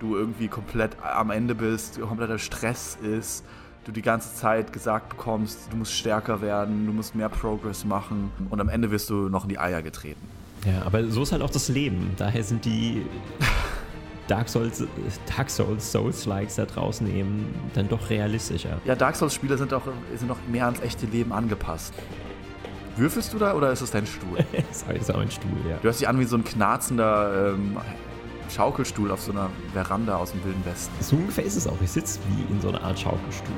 du 0.00 0.16
irgendwie 0.16 0.48
komplett 0.48 0.96
am 1.02 1.30
Ende 1.30 1.54
bist, 1.54 2.00
kompletter 2.00 2.38
Stress 2.38 2.96
ist, 3.02 3.44
du 3.84 3.92
die 3.92 4.02
ganze 4.02 4.34
Zeit 4.34 4.72
gesagt 4.72 5.10
bekommst, 5.10 5.68
du 5.70 5.76
musst 5.76 5.92
stärker 5.92 6.40
werden, 6.40 6.86
du 6.86 6.92
musst 6.92 7.14
mehr 7.14 7.28
Progress 7.28 7.84
machen 7.84 8.30
und 8.48 8.60
am 8.60 8.68
Ende 8.68 8.90
wirst 8.90 9.10
du 9.10 9.28
noch 9.28 9.44
in 9.44 9.50
die 9.50 9.58
Eier 9.58 9.82
getreten. 9.82 10.26
Ja, 10.64 10.82
aber 10.84 11.08
so 11.08 11.22
ist 11.22 11.32
halt 11.32 11.42
auch 11.42 11.50
das 11.50 11.68
Leben. 11.68 12.12
Daher 12.16 12.42
sind 12.42 12.64
die 12.64 13.04
Dark 14.28 14.48
Souls, 14.48 14.84
Dark 15.36 15.50
Souls, 15.50 15.92
Souls-Likes 15.92 16.56
da 16.56 16.64
draußen 16.64 17.06
eben 17.14 17.54
dann 17.74 17.88
doch 17.88 18.08
realistischer. 18.08 18.80
Ja, 18.84 18.94
Dark 18.94 19.16
Souls-Spiele 19.16 19.58
sind 19.58 19.74
auch, 19.74 19.82
sind 20.16 20.30
auch 20.30 20.38
mehr 20.48 20.64
ans 20.66 20.80
echte 20.80 21.06
Leben 21.06 21.32
angepasst. 21.32 21.92
Würfelst 22.96 23.32
du 23.32 23.38
da 23.38 23.54
oder 23.54 23.72
ist 23.72 23.80
es 23.80 23.90
dein 23.90 24.06
Stuhl? 24.06 24.38
Ist 24.94 25.10
auch 25.10 25.18
ein 25.18 25.30
Stuhl, 25.30 25.50
ja. 25.68 25.78
Du 25.78 25.84
hörst 25.84 26.00
dich 26.00 26.06
an 26.06 26.20
wie 26.20 26.24
so 26.24 26.36
ein 26.36 26.44
knarzender 26.44 27.54
ähm, 27.54 27.76
Schaukelstuhl 28.48 29.10
auf 29.10 29.20
so 29.20 29.32
einer 29.32 29.50
Veranda 29.72 30.16
aus 30.16 30.30
dem 30.30 30.44
Wilden 30.44 30.64
Westen. 30.64 30.94
So 31.00 31.16
ungefähr 31.16 31.44
ist 31.44 31.56
es 31.56 31.66
auch. 31.66 31.80
Ich 31.82 31.90
sitze 31.90 32.20
wie 32.28 32.52
in 32.52 32.60
so 32.60 32.68
einer 32.68 32.82
Art 32.82 32.98
Schaukelstuhl. 32.98 33.54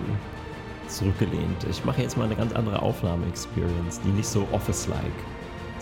Zurückgelehnt. 0.88 1.66
Ich 1.68 1.84
mache 1.84 2.00
jetzt 2.00 2.16
mal 2.16 2.24
eine 2.24 2.36
ganz 2.36 2.54
andere 2.54 2.80
Aufnahme-Experience, 2.80 4.00
die 4.00 4.08
nicht 4.08 4.28
so 4.28 4.48
Office-like 4.52 5.12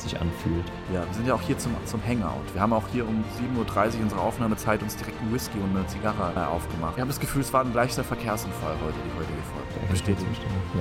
sich 0.00 0.20
anfühlt. 0.20 0.64
Ja, 0.92 1.06
wir 1.06 1.14
sind 1.14 1.26
ja 1.26 1.34
auch 1.34 1.40
hier 1.40 1.58
zum, 1.58 1.72
zum 1.84 2.02
Hangout. 2.04 2.44
Wir 2.52 2.60
haben 2.60 2.72
auch 2.72 2.86
hier 2.92 3.06
um 3.06 3.24
7.30 3.40 3.96
Uhr 3.96 4.02
unsere 4.02 4.20
Aufnahmezeit 4.20 4.82
uns 4.82 4.96
direkt 4.96 5.20
einen 5.20 5.32
Whisky 5.32 5.58
und 5.58 5.76
eine 5.76 5.86
Zigarre 5.86 6.32
äh, 6.34 6.40
aufgemacht. 6.40 6.96
Wir 6.96 7.02
haben 7.02 7.08
das 7.08 7.20
Gefühl, 7.20 7.42
es 7.42 7.52
war 7.52 7.64
ein 7.64 7.72
leichter 7.72 8.04
Verkehrsunfall 8.04 8.74
heute, 8.84 8.96
die 9.04 9.18
heutige 9.18 9.42
Folge. 9.42 9.90
Bestätigt. 9.90 10.40
Ja. 10.74 10.80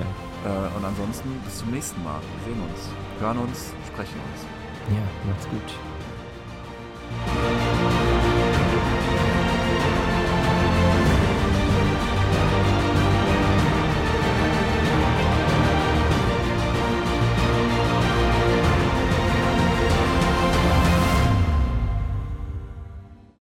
Äh, 0.50 0.76
und 0.76 0.84
ansonsten 0.84 1.28
bis 1.44 1.58
zum 1.58 1.70
nächsten 1.70 2.02
Mal. 2.02 2.20
Wir 2.20 2.52
sehen 2.52 2.62
uns, 2.62 2.88
hören 3.20 3.38
uns, 3.38 3.72
sprechen 3.86 4.20
uns. 4.32 4.46
ja, 4.90 5.30
macht's 5.30 5.48
gut. 5.48 5.74